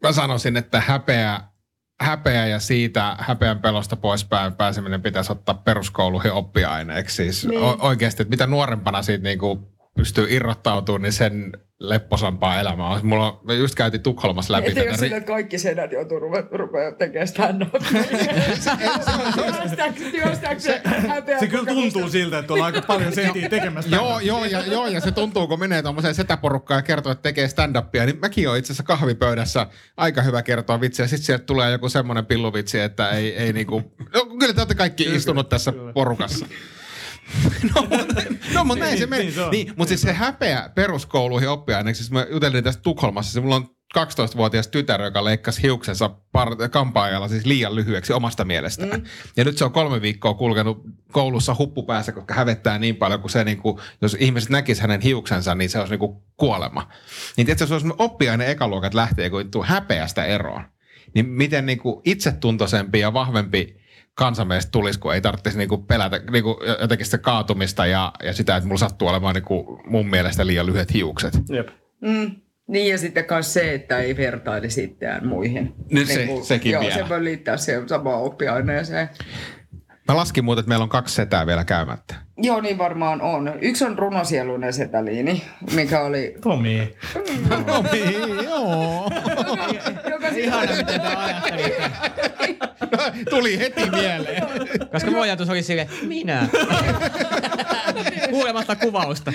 [0.04, 1.42] Mä sanoisin, että häpeä,
[2.02, 7.16] häpeä ja siitä häpeän pelosta pois pää- pääseminen pitäisi ottaa peruskouluihin oppiaineeksi.
[7.16, 7.62] Siis Niin.
[7.64, 13.00] o- oikeasti, että mitä nuorempana siitä niinku pystyy irrottautumaan, niin sen lepposampaa elämää.
[13.04, 14.98] Mulla on, me just käytiin Tukholmassa läpi Että jos tätä.
[14.98, 18.04] sille, että kaikki sedät joutuu rupe- rupeaa tekemään stand-upia.
[19.36, 21.40] Työstääksä, työstääksä häpeä.
[21.40, 23.96] Se kyllä tuntuu siltä, että ollaan aika paljon sentiä tekemässä.
[23.96, 27.48] Joo, joo, ja, joo, ja se tuntuu, kun menee tuommoiseen setäporukkaan ja kertoo, että tekee
[27.48, 29.68] stand-upia, niin mäkin olen itse asiassa kahvipöydässä
[29.98, 31.08] aika hyvä kertoa vitsiä.
[31.08, 33.92] Sitten sieltä tulee joku semmoinen pilluvitsi, että ei, ei niinku...
[34.14, 36.46] No kyllä te olette kaikki istunut tässä porukassa.
[37.76, 38.22] No, mutta,
[38.54, 39.24] no, mutta näin se Niin, meni.
[39.26, 39.52] niin.
[39.52, 42.04] Niin, mutta siis se häpeä peruskouluihin oppiaineeksi.
[42.04, 43.34] Siis mä jutelin tästä Tukholmassa.
[43.34, 49.00] Se mulla on 12-vuotias tytär, joka leikkasi hiuksensa par- kampaajalla siis liian lyhyeksi omasta mielestään.
[49.00, 49.06] Mm.
[49.38, 53.44] Ja nyt se on kolme viikkoa kulkenut koulussa huppupäässä, koska hävettää niin paljon, kun se
[53.44, 56.90] niin kuin, jos ihmiset näkis hänen hiuksensa, niin se olisi niin kuin kuolema.
[57.38, 60.64] Niin tietysti se olisi oppiaine ekaluokat lähtee, kun tuu häpeästä eroon.
[61.16, 63.85] Niin miten niin kuin itsetuntoisempi ja vahvempi
[64.16, 68.68] kansamies tulisi, kun ei tarvitsisi niinku pelätä niinku jotenkin sitä kaatumista ja, ja sitä, että
[68.68, 71.34] mulla sattuu olemaan niinku mun mielestä liian lyhyet hiukset.
[71.50, 71.68] Jep.
[72.02, 72.32] Mm.
[72.68, 75.74] Niin ja sitten myös se, että ei vertailisi itseään muihin.
[75.92, 76.96] Nyt se- sekin joo, vielä.
[76.96, 79.10] se voi liittää siihen samaan oppiaineeseen.
[80.08, 82.16] Mä laskin muuten, että meillä on kaksi setää vielä käymättä.
[82.38, 83.54] Joo, niin varmaan on.
[83.62, 85.44] Yksi on runosieluinen setäliini,
[85.74, 86.36] mikä oli...
[86.42, 86.96] Tomi.
[87.68, 89.10] No niin, joo.
[90.36, 91.92] Ihana, miten te ajattelitte.
[93.30, 94.44] Tuli heti mieleen.
[94.92, 96.48] Koska mun ajatus oli silleen, minä.
[98.30, 99.34] Kuulematta kuvausta.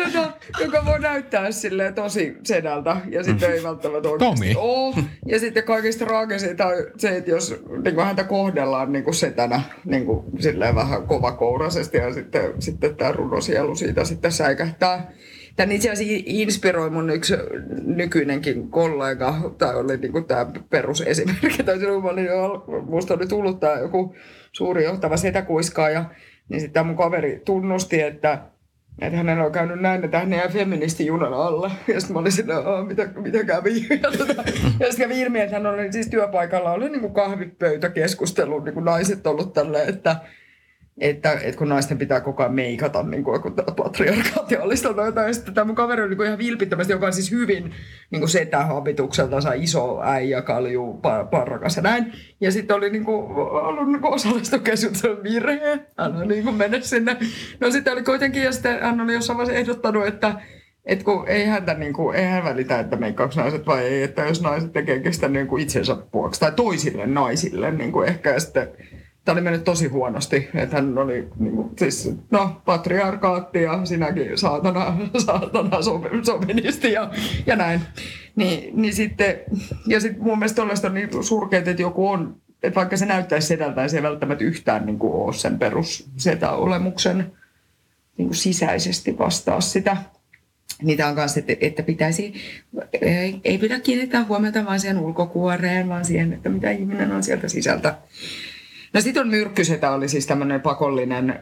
[0.60, 4.54] joka, voi näyttää sille tosi sedältä ja sitten ei välttämättä oikeasti Tomi.
[4.56, 4.94] ole.
[5.26, 7.54] Ja sitten kaikista traagisinta on se, että jos
[7.84, 12.96] niin kuin häntä kohdellaan niin kuin setänä niin kuin silleen vähän kovakouraisesti ja sitten, sitten
[12.96, 15.12] tämä runosielu siitä sitten säikähtää.
[15.60, 17.34] Tän itse asiassa inspiroi mun yksi
[17.84, 21.78] nykyinenkin kollega, tämä oli niinku tämä perusesimerkki, tai
[22.86, 24.14] musta oli tullut tämä joku
[24.52, 26.04] suuri johtava setäkuiskaaja,
[26.48, 28.38] niin sitten mun kaveri tunnusti, että
[29.00, 31.70] että hänellä on käynyt näin, että hän jäi feministijunan alle.
[31.88, 33.86] Ja sitten mä olin sillä, "Aa, mitä, mitä kävi?
[34.02, 34.42] Ja, tota,
[34.80, 38.84] ja sitten kävi ilmi, että hän oli siis työpaikalla, oli niin kuin kahvipöytäkeskustelu, niin kuin
[38.84, 40.16] naiset ollut tälleen, että
[41.00, 45.26] että, että kun naisten pitää koko ajan meikata, niin kuin kun tai jotain.
[45.26, 47.74] Ja sitten tämä mun kaveri oli niin ihan vilpittömästi, joka on siis hyvin
[48.10, 52.12] niin kuin setähabitukselta, iso äijä, kalju, pa- parrakas ja näin.
[52.40, 56.80] Ja sitten oli niin kuin, ollut niin kuin osallistua keskustelun virhe, hän niin kuin mennä
[56.80, 57.16] sinne.
[57.60, 60.34] No sitten oli kuitenkin, ja sitten hän oli jossain vaiheessa ehdottanut, että
[60.84, 64.22] et kun ei häntä niin kuin, ei hän välitä, että meikkaako naiset vai ei, että
[64.22, 68.68] jos naiset tekee sitä niin kuin itsensä vuoksi tai toisille naisille niin kuin ehkä sitten
[69.24, 74.38] Tämä oli mennyt tosi huonosti, että hän oli niin kuin, siis, no, patriarkaatti ja sinäkin
[74.38, 74.96] saatana,
[75.26, 75.78] saatana
[76.22, 77.10] sovinisti ja,
[77.46, 77.80] ja näin.
[78.36, 79.40] Niin, niin sitten,
[79.86, 83.46] ja sitten mun mielestä tällaista on niin surkeet, että joku on että vaikka se näyttäisi
[83.46, 86.10] sedältä, se ei välttämättä yhtään niin kuin ole sen perus
[86.52, 87.32] olemuksen
[88.16, 89.96] niin kuin sisäisesti vastaa sitä.
[90.82, 92.34] Niitä on kanssa, että, että pitäisi,
[93.00, 97.48] ei, ei pidä kiinnittää huomiota vain siihen ulkokuoreen, vaan siihen, että mitä ihminen on sieltä
[97.48, 97.98] sisältä.
[98.92, 101.40] No sitten on myrkkysetä, oli siis tämmöinen pakollinen,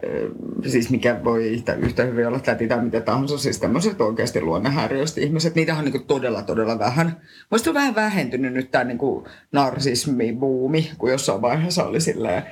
[0.67, 5.21] siis mikä voi yhtä, yhtä hyvin olla täti tai mitä tahansa, siis tämmöiset oikeasti luonnehäiriöistä
[5.21, 7.21] ihmiset, niitä on niinku todella, todella vähän.
[7.51, 12.43] Muista on vähän vähentynyt nyt tämä niinku narsismi-buumi, kun jossain vaiheessa oli silleen,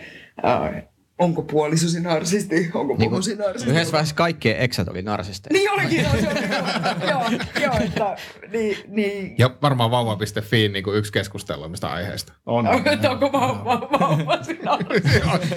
[0.42, 0.82] ää,
[1.18, 3.70] onko puolisosi narsisti, onko niin pomosi narsisti.
[3.70, 5.52] Yhdessä vaiheessa kaikkien eksät oli narsisteja.
[5.52, 8.16] Niin olikin, no, se oli, joo, joo, että,
[8.52, 9.34] niin, niin.
[9.38, 12.32] Ja varmaan vauva.fi niin kuin yksi keskusteluimista aiheesta.
[12.46, 12.66] On.
[13.10, 14.72] onko vauva, vauva sinä?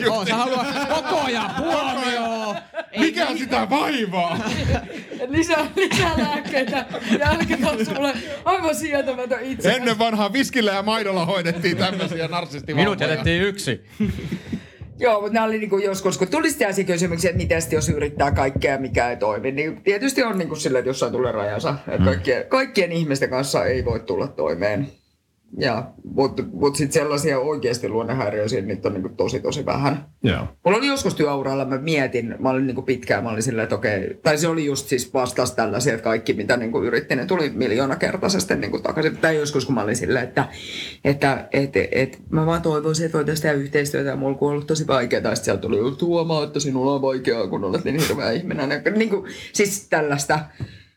[0.09, 2.55] Oo, sä haluat koko ajan huomioon.
[2.99, 4.37] Mikä on sitä vaivaa?
[5.27, 6.85] lisää, lisää lääkkeitä.
[7.19, 8.13] Jälkeen on sulle
[8.45, 9.71] aivan sietämätön itse.
[9.71, 12.85] Ennen vanhaa viskillä ja maidolla hoidettiin tämmöisiä narsistivauvoja.
[12.85, 13.81] Minut jätettiin yksi.
[14.99, 18.31] Joo, mutta nämä oli niin kuin joskus, kun tuli sitten kysymyksiä, että miten jos yrittää
[18.31, 21.75] kaikkea, mikä ei toimi, niin tietysti on niin kuin sille, että jossain tulee rajansa.
[21.87, 24.87] Että kaikkien, kaikkien ihmisten kanssa ei voi tulla toimeen.
[25.57, 30.05] Ja, mutta mut sitten sellaisia oikeasti luonnehäiriöisiä, niitä on niinku tosi tosi vähän.
[30.23, 30.47] Joo.
[30.65, 34.19] Mulla oli joskus työuralla, mä mietin, mä olin niinku pitkään, mä olin silleen, että okei,
[34.23, 38.55] tai se oli just siis vastaus tällaisia, että kaikki mitä niinku yritti, ne tuli miljoonakertaisesti
[38.55, 39.17] niinku takaisin.
[39.17, 40.47] Tai joskus kun mä olin silleen, että,
[41.03, 44.67] että et, et, et, mä vaan toivoisin, että voitaisiin tehdä yhteistyötä ja mulla on ollut
[44.67, 45.21] tosi vaikeaa.
[45.21, 48.69] Sitten sieltä tuli tuomaan, että sinulla on vaikeaa, kun olet niin hirveä ihminen.
[48.95, 50.39] Niinku, siis tällaista.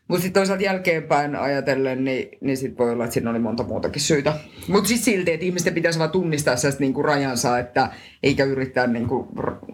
[0.07, 4.01] Mutta sitten toisaalta jälkeenpäin ajatellen, niin, niin sit voi olla, että siinä oli monta muutakin
[4.01, 4.33] syytä.
[4.67, 7.89] Mutta sitten silti, että ihmisten pitäisi vaan tunnistaa se niinku rajansa, että
[8.23, 9.27] eikä yrittää niinku,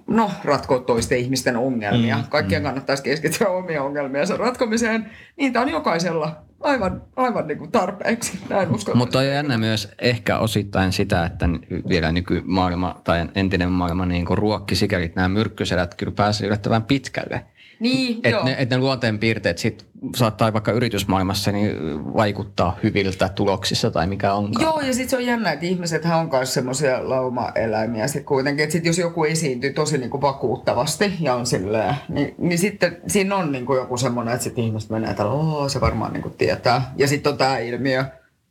[0.08, 2.18] no, ratkoa toisten ihmisten ongelmia.
[2.18, 2.66] Mm, Kaikkien mm.
[2.66, 5.10] kannattaisi keskittyä omia ongelmiensa ratkomiseen.
[5.38, 8.40] Niitä on jokaisella aivan, aivan niin kuin tarpeeksi.
[8.50, 8.98] Näin uskon.
[8.98, 11.50] Mutta on jännä myös ehkä osittain sitä, että
[11.90, 17.46] vielä nykymaailma tai entinen maailma niin kuin ruokki sikäli nämä myrkkyselät kyllä pääsee yllättävän pitkälle.
[17.80, 18.46] Niin, että joo.
[18.46, 21.74] ne, et ne luonteenpiirteet sit saattaa vaikka yritysmaailmassa niin
[22.14, 24.66] vaikuttaa hyviltä tuloksissa tai mikä onkaan.
[24.66, 28.64] Joo, ja sitten se on jännä, että ihmiset on myös semmoisia laumaeläimiä sit kuitenkin.
[28.64, 33.36] Että sit jos joku esiintyy tosi niinku vakuuttavasti ja on silleen, niin, niin sitten siinä
[33.36, 36.94] on niinku joku semmoinen, että sitten ihmiset menee, että Oo, se varmaan niinku tietää.
[36.98, 38.06] Ja sitten on tämä ilmiö,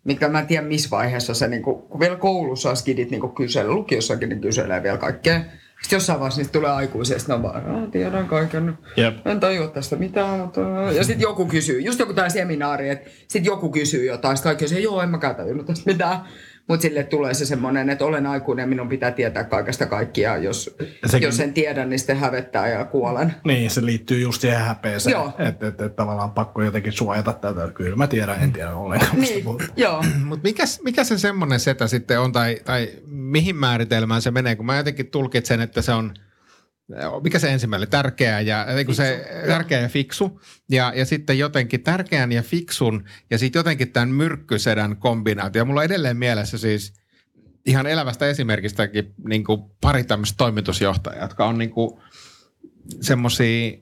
[0.05, 4.29] mikä mä en tiedä missä vaiheessa se, niinku, kun vielä koulussa skidit niinku kysellä, lukiossakin
[4.29, 5.41] niin kyselee vielä kaikkea
[5.83, 9.26] sitten jossain vaiheessa niistä tulee aikuisia, ja sitten on vaan, tiedän kaiken, Jep.
[9.26, 10.41] en tajua tästä mitään.
[10.41, 10.61] Mutta...
[10.97, 14.64] Ja sitten joku kysyy, just joku tämä seminaari, että sitten joku kysyy jotain, sitten kaikki
[14.64, 16.18] on se, joo, en mäkään tajunnut tästä mitään.
[16.69, 20.37] Mutta sille tulee se semmoinen, että olen aikuinen ja minun pitää tietää kaikesta kaikkia.
[20.37, 23.35] Jos, Sekin- jos en tiedä, niin sitten hävettää ja kuolen.
[23.45, 25.16] Niin, se liittyy just siihen häpeeseen.
[25.39, 27.69] Että et, et, tavallaan pakko jotenkin suojata tätä.
[27.75, 29.21] Kyllä mä tiedän, en tiedä ollenkaan.
[29.21, 29.45] Niin,
[29.77, 30.05] joo.
[30.25, 34.66] Mutta mikä, mikä se semmoinen setä sitten on, tai, tai mihin määritelmään se menee, kun
[34.66, 36.14] mä jotenkin tulkitsen, että se on,
[37.22, 42.32] mikä se ensimmäinen, tärkeä ja, kuin se, tärkeä ja fiksu, ja, ja sitten jotenkin tärkeän
[42.32, 45.64] ja fiksun, ja sitten jotenkin tämän myrkkysedän kombinaatio.
[45.64, 46.93] Mulla on edelleen mielessä siis
[47.66, 51.91] ihan elävästä esimerkistäkin niin kuin pari tämmöistä toimitusjohtajaa, jotka on niin kuin
[53.01, 53.72] semmoisia,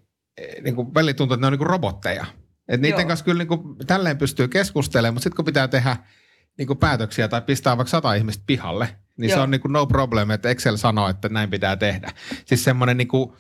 [0.62, 2.26] niin kuin välillä tuntuu, että ne on niin kuin robotteja.
[2.68, 3.08] Et niiden Joo.
[3.08, 5.96] kanssa kyllä niin kuin tälleen pystyy keskustelemaan, mutta sitten kun pitää tehdä
[6.58, 8.88] niin kuin päätöksiä tai pistää vaikka sata ihmistä pihalle,
[9.18, 9.42] niin se Joo.
[9.42, 12.12] on niin kuin no problem, että Excel sanoo, että näin pitää tehdä.
[12.44, 13.32] Siis semmoinen niin kuin,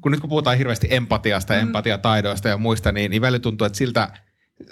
[0.00, 1.60] kun nyt kun puhutaan hirveästi empatiasta Mm.
[1.60, 4.08] empatiataidoista ja muista, niin, niin välillä tuntuu, että siltä,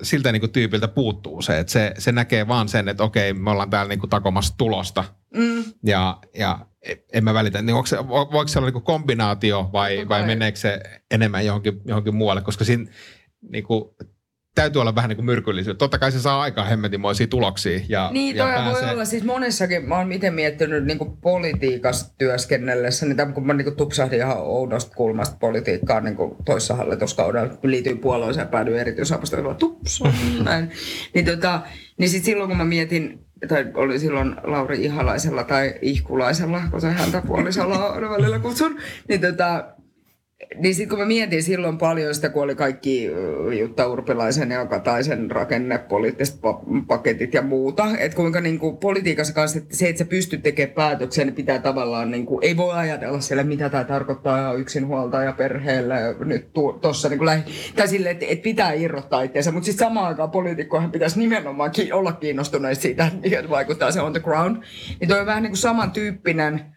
[0.02, 3.50] siltä niin kuin tyypiltä puuttuu se, että se, se näkee vaan sen, että okei, me
[3.50, 5.64] ollaan täällä niin kuin takomassa tulosta Mm.
[5.84, 6.66] ja, ja
[7.12, 7.62] en mä välitä.
[7.62, 10.80] Niin onko se, vo- voiko se olla niin kombinaatio vai, vai meneekö se
[11.10, 12.90] enemmän johonkin, johonkin muualle, koska siinä
[13.50, 13.84] niin kuin,
[14.56, 15.78] täytyy olla vähän niin kuin myrkyllisyyttä.
[15.78, 17.80] Totta kai se saa aikaan hemmetimoisia tuloksia.
[17.88, 22.14] Ja, Niin, ja toi voi olla siis monessakin, mä oon itse miettinyt niin kuin politiikassa
[22.18, 26.74] työskennellessä, niin tämän, kun mä niin kuin tupsahdin ihan oudosta kulmasta politiikkaan niin kuin toissa
[26.74, 30.02] hallituskaudella, kun liityin puolueeseen ja päädyin erityisavustajalle, tups,
[30.44, 30.70] näin.
[31.14, 31.60] Niin, tota,
[31.98, 36.90] niin sit silloin kun mä mietin, tai oli silloin Lauri Ihalaisella tai Ihkulaisella, kun se
[36.90, 38.78] häntä puolisolla aina välillä kutsun,
[39.08, 39.64] niin tota,
[40.56, 43.10] niin sitten kun mä mietin silloin paljon sitä, kun oli kaikki
[43.60, 49.58] Jutta Urpilaisen ja Kataisen rakennepoliittiset pa- paketit ja muuta, että kuinka niin kuin politiikassa kanssa,
[49.58, 53.20] että se, että sä pystyt tekemään päätöksiä, niin pitää tavallaan, niin kuin, ei voi ajatella
[53.20, 57.42] siellä, mitä tämä tarkoittaa yksinhuoltaja perheelle nyt tuossa niin lähi,
[57.76, 62.12] tai sille, että, että pitää irrottaa itseänsä, mutta sitten samaan aikaan poliitikkohan pitäisi nimenomaan olla
[62.12, 64.56] kiinnostuneita siitä, että vaikuttaa se on the ground.
[65.00, 66.75] Niin toi on vähän niin kuin samantyyppinen,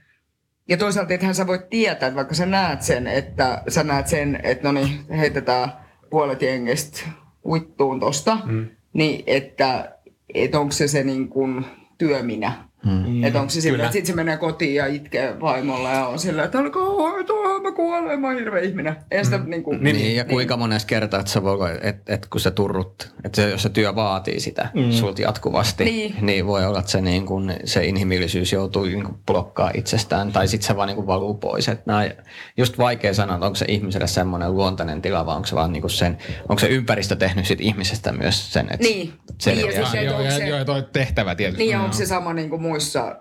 [0.70, 4.40] ja toisaalta ethän sä voit tietää, että vaikka sä näet sen, että sä näet sen,
[4.44, 5.72] että no niin, heitetään
[6.10, 7.02] puolet jengistä
[7.46, 8.68] uittuun tosta, mm.
[8.94, 9.98] niin että
[10.34, 11.66] et onko se se niin kuin
[11.98, 13.24] työminä Hmm.
[13.24, 16.44] Että onko se sillä, että sit se menee kotiin ja itkee vaimolla ja on sillä,
[16.44, 18.96] että alkaa hoitoa, mä kuolen, mä oon hirveä ihminen.
[19.12, 19.50] Ei sitä Mm.
[19.50, 22.52] niin kuin, Niin, niin, ja kuinka monessa kertaa, että, sä voi, että, että kun sä
[22.52, 24.92] turrut, että se, jos se työ vaatii sitä mm.
[24.92, 26.16] sulta jatkuvasti, Niin.
[26.22, 26.48] niin.
[26.48, 30.68] voi olla, että se, niin kun, se inhimillisyys joutuu niin kun blokkaa itsestään, tai sitten
[30.68, 31.68] se vaan niin kun valuu pois.
[31.70, 32.10] Että nää,
[32.58, 35.82] just vaikea sanoa, että onko se ihmiselle semmoinen luontainen tila, vai onko se vaan niin
[35.82, 36.18] kun sen,
[36.50, 39.14] onko se ympäristö tehnyt sit ihmisestä myös sen, että Niin.
[39.38, 39.68] selviää.
[39.68, 41.64] Niin, ja siis se- Joo, ja, se- joo, ja toi tehtävä tietysti.
[41.64, 43.16] Niin ja onko se sama niin kuin muissa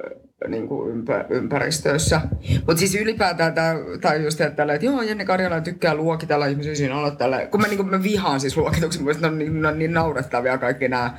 [0.49, 2.21] niin kuin ympä, ympäristöissä.
[2.57, 6.75] Mutta siis ylipäätään tämä, tai just että, tällä, että joo, Jenni Karjala tykkää luokitella ihmisiä
[6.75, 9.79] siinä olla tällä, kun mä, niin kuin, mä vihaan siis luokituksen, mun on niin, on
[9.79, 11.19] niin naurettavia kaikki nämä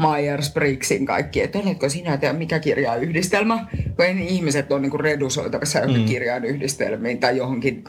[0.00, 3.66] Myers-Briggsin kaikki, että oletko sinä, että mikä kirjayhdistelmä,
[3.96, 6.08] kun ei ihmiset ole niin kuin redusoitavissa johonkin mm.
[6.08, 7.84] kirjainyhdistelmiin tai johonkin,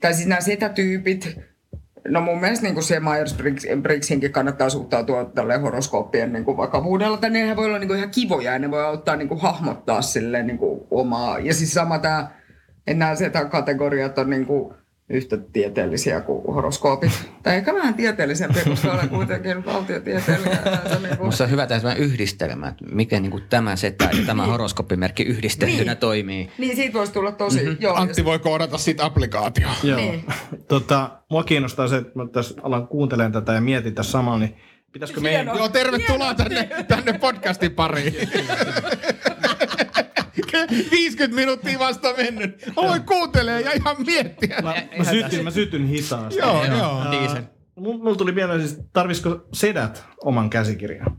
[0.00, 1.38] tai siis nämä setätyypit,
[2.08, 7.16] No mun mielestä niin se Myers-Briggsinkin kannattaa suhtautua tälle horoskooppien niin kuin vakavuudella.
[7.16, 10.02] Tai nehän voi olla niin kuin ihan kivoja ja ne voi auttaa niin kuin hahmottaa
[10.02, 11.38] sille niin kuin omaa.
[11.38, 12.30] Ja siis sama tämä,
[12.86, 14.74] että nämä kategoriat on niin kuin
[15.10, 17.30] yhtä tieteellisiä kuin horoskoopit.
[17.42, 20.58] tai ehkä vähän tieteellisempiä, koska olen kuitenkin valtiotieteilijä.
[21.02, 25.22] Niin kuin, Musta on hyvä sellainen yhdistelmä, että miten niin tämä setä ja tämä horoskooppimerkki
[25.22, 25.96] yhdistettynä Niin.
[25.96, 26.50] toimii.
[26.58, 27.76] niin siitä voisi tulla tosi, mm-hmm.
[27.80, 27.94] joo.
[27.94, 29.68] Antti voi koodata siitä applikaatio.
[29.82, 29.96] Joo.
[30.00, 30.24] Niin.
[30.68, 34.56] Tota, mua kiinnostaa se, että mä tässä alan kuuntelemaan tätä ja mietin tässä samalla, niin
[34.92, 35.46] pitäisikö meidän...
[35.46, 38.14] Joo, tervetuloa tänne, tänne podcastin pariin.
[40.90, 42.64] 50 minuuttia vasta mennyt.
[42.76, 44.58] Aloin kuuntelee ja ihan miettiä.
[44.62, 46.40] Mä, mä, sytyn, mä sytyn hitaasti.
[46.40, 47.00] Joo, joo.
[47.00, 47.42] Ää,
[47.76, 51.16] Mulla mul tuli mieleen siis, tarvisiko sedät oman käsikirjan?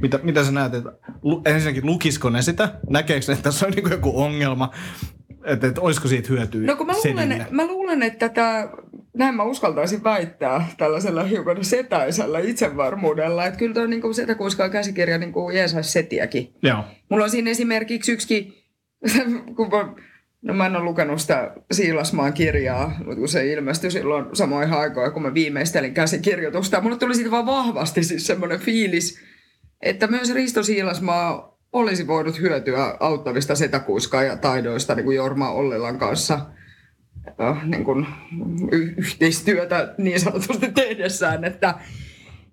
[0.00, 0.92] Mitä, mitä sä näet, että
[1.22, 2.74] lu, ensinnäkin lukisiko ne sitä?
[2.90, 4.70] Näkeekö ne, että tässä on niin joku ongelma?
[5.44, 7.46] Että, että olisiko siitä hyötyä No kun mä luulen, sedille?
[7.50, 8.68] mä luulen, että tämä,
[9.14, 15.32] näin mä uskaltaisin väittää tällaisella hiukan setäisellä itsevarmuudella, että kyllä tuo niin setäkuiskaa käsikirja niin
[15.32, 16.54] kuin jeesaisi setiäkin.
[16.62, 16.84] Joo.
[17.08, 18.54] Mulla on siinä esimerkiksi yksikin,
[19.56, 19.94] kun mä,
[20.42, 25.12] no mä en ole lukenut sitä Siilasmaan kirjaa, mutta kun se ilmestyi silloin samoihin aikoihin,
[25.12, 29.20] kun mä viimeistelin käsikirjoitusta, mulle tuli siitä vaan vahvasti siis semmoinen fiilis,
[29.82, 35.98] että myös Risto Siilasmaa olisi voinut hyötyä auttavista setäkuiskaa ja taidoista niin kuin Jorma Ollilan
[35.98, 36.40] kanssa
[37.64, 38.06] niin kuin,
[38.96, 41.74] yhteistyötä niin sanotusti tehdessään, että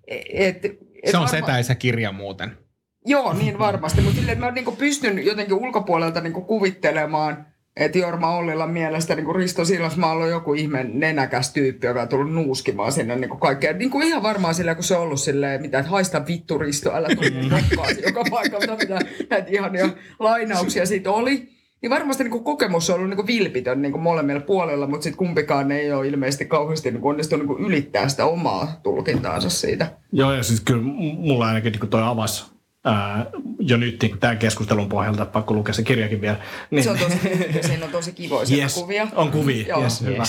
[0.08, 0.78] et, et
[1.10, 2.58] Se on varma- setäisä kirja muuten.
[3.06, 4.00] Joo, niin varmasti.
[4.00, 7.46] Mutta silleen, että mä niin pystyn jotenkin ulkopuolelta niin kuvittelemaan,
[7.76, 12.32] että Jorma Ollilan mielestä niin Risto Siilasmaalla on joku ihme nenäkäs tyyppi, joka on tullut
[12.32, 13.72] nuuskimaan sinne niin kaikkea.
[13.72, 16.94] Niin kuin ihan varmaan silleen, kun se on ollut silleen, mitä, että haista vittu Risto,
[16.94, 18.98] älä tule nokkaasi joka paikalta, mitä
[19.30, 21.48] näitä ihania lainauksia siitä oli.
[21.82, 25.92] Niin varmasti niin kokemus on ollut niin vilpitön niin molemmilla puolella, mutta sitten kumpikaan ei
[25.92, 29.86] ole ilmeisesti kauheasti niin onnistunut niin ylittää sitä omaa tulkintaansa siitä.
[30.12, 30.82] Joo, ja siis kyllä
[31.16, 32.44] mulla ainakin niin toi avasi
[32.84, 33.26] ää,
[33.58, 36.36] jo nyt niin tämän keskustelun pohjalta, pakko lukea se kirjakin vielä.
[36.70, 37.18] Niin, Se on tosi
[37.56, 39.08] ja siinä on tosi kivoisia yes, kuvia.
[39.14, 39.82] On kuvia, Joo.
[39.82, 40.22] yes, hyvä.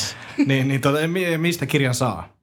[0.46, 2.34] niin, niin mi- mistä kirjan saa?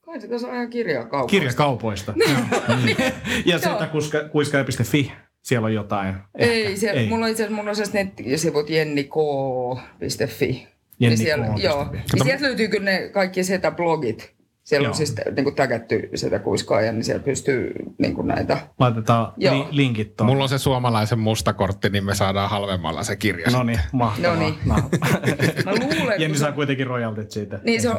[0.00, 1.30] Kai sitä saa ihan kirjakaupoista.
[1.30, 2.14] Kirjakaupoista.
[2.28, 2.38] Joo.
[2.68, 3.12] ja
[3.44, 3.58] Joo.
[3.58, 6.14] sitä kuiska, kuiskaja.fi, siellä on jotain.
[6.38, 7.08] Ei, siellä, Ei.
[7.08, 10.68] mulla on itse asiassa mun on nettisivut jenniko.fi.
[11.00, 11.58] Jenni Niin siellä, K.
[11.62, 11.86] joo.
[12.18, 14.32] Ja sieltä löytyy kyllä ne kaikki setä blogit.
[14.64, 14.90] Siellä Joo.
[14.90, 18.58] on siis niin kuin täkätty sitä kuiskaaja, niin siellä pystyy niin kuin näitä.
[18.78, 19.54] Laitetaan Joo.
[19.58, 20.32] li- linkit tuohon.
[20.34, 23.50] Mulla on se suomalaisen mustakortti, niin me saadaan halvemmalla se kirja.
[23.50, 24.34] No niin, mahtavaa.
[24.36, 24.54] No niin.
[24.66, 24.74] No.
[25.64, 27.60] Mä luulen, Jenni saa se, kuitenkin royaltit siitä.
[27.64, 27.96] niin se on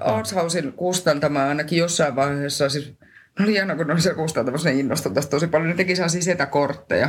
[0.00, 0.72] Arts, Niin.
[0.72, 2.68] Kustantama ainakin jossain vaiheessa.
[2.68, 3.01] Siis, no
[3.40, 5.70] oli hienoa, kun ne oli siellä kustantamassa, ne innostui tästä tosi paljon.
[5.70, 7.08] Ne teki sellaisia setäkortteja.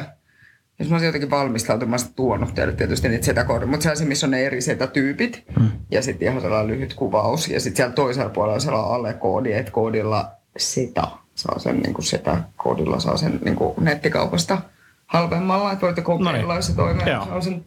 [0.79, 3.69] Jos mä olisin jotenkin olisin tuonut teille tietysti niitä setäkortteja.
[3.69, 5.43] Mutta sellaisia, missä on ne eri setätyypit.
[5.59, 5.71] Hmm.
[5.91, 7.47] Ja sitten ihan sellainen lyhyt kuvaus.
[7.47, 12.05] Ja sitten siellä toisella puolella on sellainen allekoodi, että koodilla seta saa sen, niin kuin
[12.05, 14.61] setäkoodilla saa sen niin kuin nettikaupasta
[15.07, 15.71] halvemmalla.
[15.71, 16.55] Että voitte kokeilla, No niin.
[16.55, 17.03] jos se toimii.
[17.41, 17.65] Sen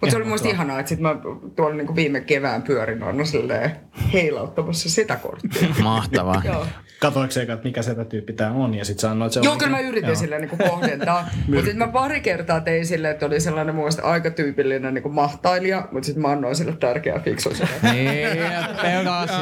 [0.00, 1.16] mutta se oli muista ihanaa, että sit mä
[1.56, 3.76] tuolla niinku viime kevään pyörin on silleen
[4.12, 5.68] heilauttamassa sitä korttia.
[5.82, 6.42] Mahtavaa.
[6.52, 6.66] Joo.
[7.00, 9.58] Katoiko se, että mikä se tyyppi tämä on, ja sitten sanoit, että se Joo, on...
[9.58, 11.28] kyllä mä yritin silleen niinku kohdentaa.
[11.46, 15.08] mutta sitten mä pari kertaa tein silleen, että oli sellainen mun mielestä aika tyypillinen niinku
[15.08, 17.92] mahtailija, mutta sitten mä annoin sille tärkeä fiksu sinne.
[17.92, 18.38] Niin,
[18.82, 19.32] pelasi.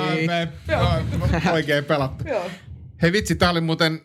[1.52, 2.24] Oikein pelattu.
[2.28, 2.50] Joo.
[3.02, 4.00] Hei vitsi, tää oli muuten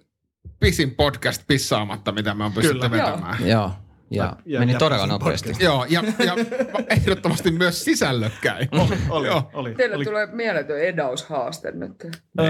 [0.60, 3.06] pisin podcast pissaamatta, mitä me on pystytty Kyllä.
[3.06, 3.48] vetämään.
[3.48, 3.72] Joo,
[4.12, 5.50] ja, Ja- meni ja todella nopeasti.
[5.50, 5.62] podcast.
[5.64, 6.36] Joo, ja, ja
[6.98, 8.68] ehdottomasti myös sisällökkäin.
[8.72, 9.50] Oli, oli, Joo.
[9.54, 9.76] oli.
[9.76, 10.06] Teille oli.
[10.06, 12.04] tulee mieletön edaushaaste nyt.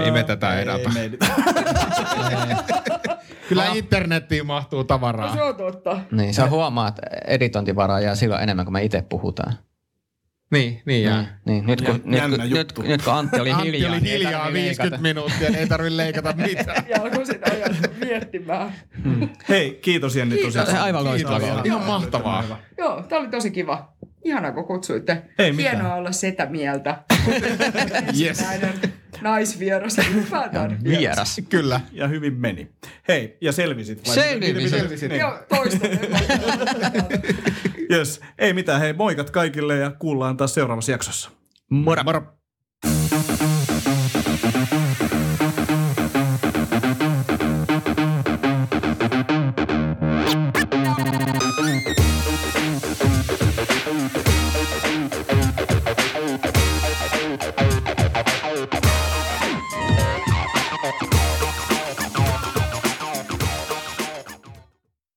[0.04, 0.90] Ei me tätä edata.
[1.00, 1.18] Ei, me.
[3.48, 5.34] Kyllä internettiin mahtuu No, tavaraa.
[5.34, 5.98] se on totta.
[6.10, 9.52] Niin, sä huomaat, että editointivaraa jää silloin enemmän kuin me itse puhutaan.
[10.52, 11.20] Niin, niin jää.
[11.20, 11.66] Niin, niin.
[11.66, 12.82] Nyt, kun, nyt, kun, nyt, juttu.
[12.82, 15.02] nyt kun Antti oli Antti hiljaa, oli niin ei hiljaa tarvitse 50 leikata.
[15.02, 16.84] minuuttia, niin ei tarvitse leikata mitään.
[16.88, 17.68] Ja alkoi sitä ajaa
[18.04, 18.72] miettimään.
[19.48, 20.54] Hei, kiitos Jenni Kiitos.
[20.54, 20.82] tosiaan.
[20.84, 21.40] Aivan loistavaa.
[21.40, 21.64] Kiitos.
[21.66, 22.42] Ihan mahtavaa.
[22.42, 22.56] Hyvä.
[22.78, 23.92] Joo, tää oli tosi kiva.
[24.24, 25.22] Ihanaa, kun kutsuitte.
[25.38, 25.76] Ei mitään.
[25.76, 27.02] Hienoa olla setä mieltä.
[28.20, 28.28] Yes.
[28.28, 28.72] Ensimmäinen
[29.20, 29.96] naisvieras
[30.84, 31.40] Vieras.
[31.48, 31.80] Kyllä.
[31.92, 32.70] Ja hyvin meni.
[33.08, 34.08] Hei, ja selvisit.
[34.08, 34.16] vai?
[34.40, 35.08] Miten- Selvisin.
[35.08, 35.20] Niin.
[35.20, 35.86] Joo, toista.
[37.90, 38.20] Yes.
[38.38, 41.30] Ei mitään, hei moikat kaikille ja kuullaan taas seuraavassa jaksossa.
[41.70, 42.02] Moro.
[42.04, 42.22] Moro.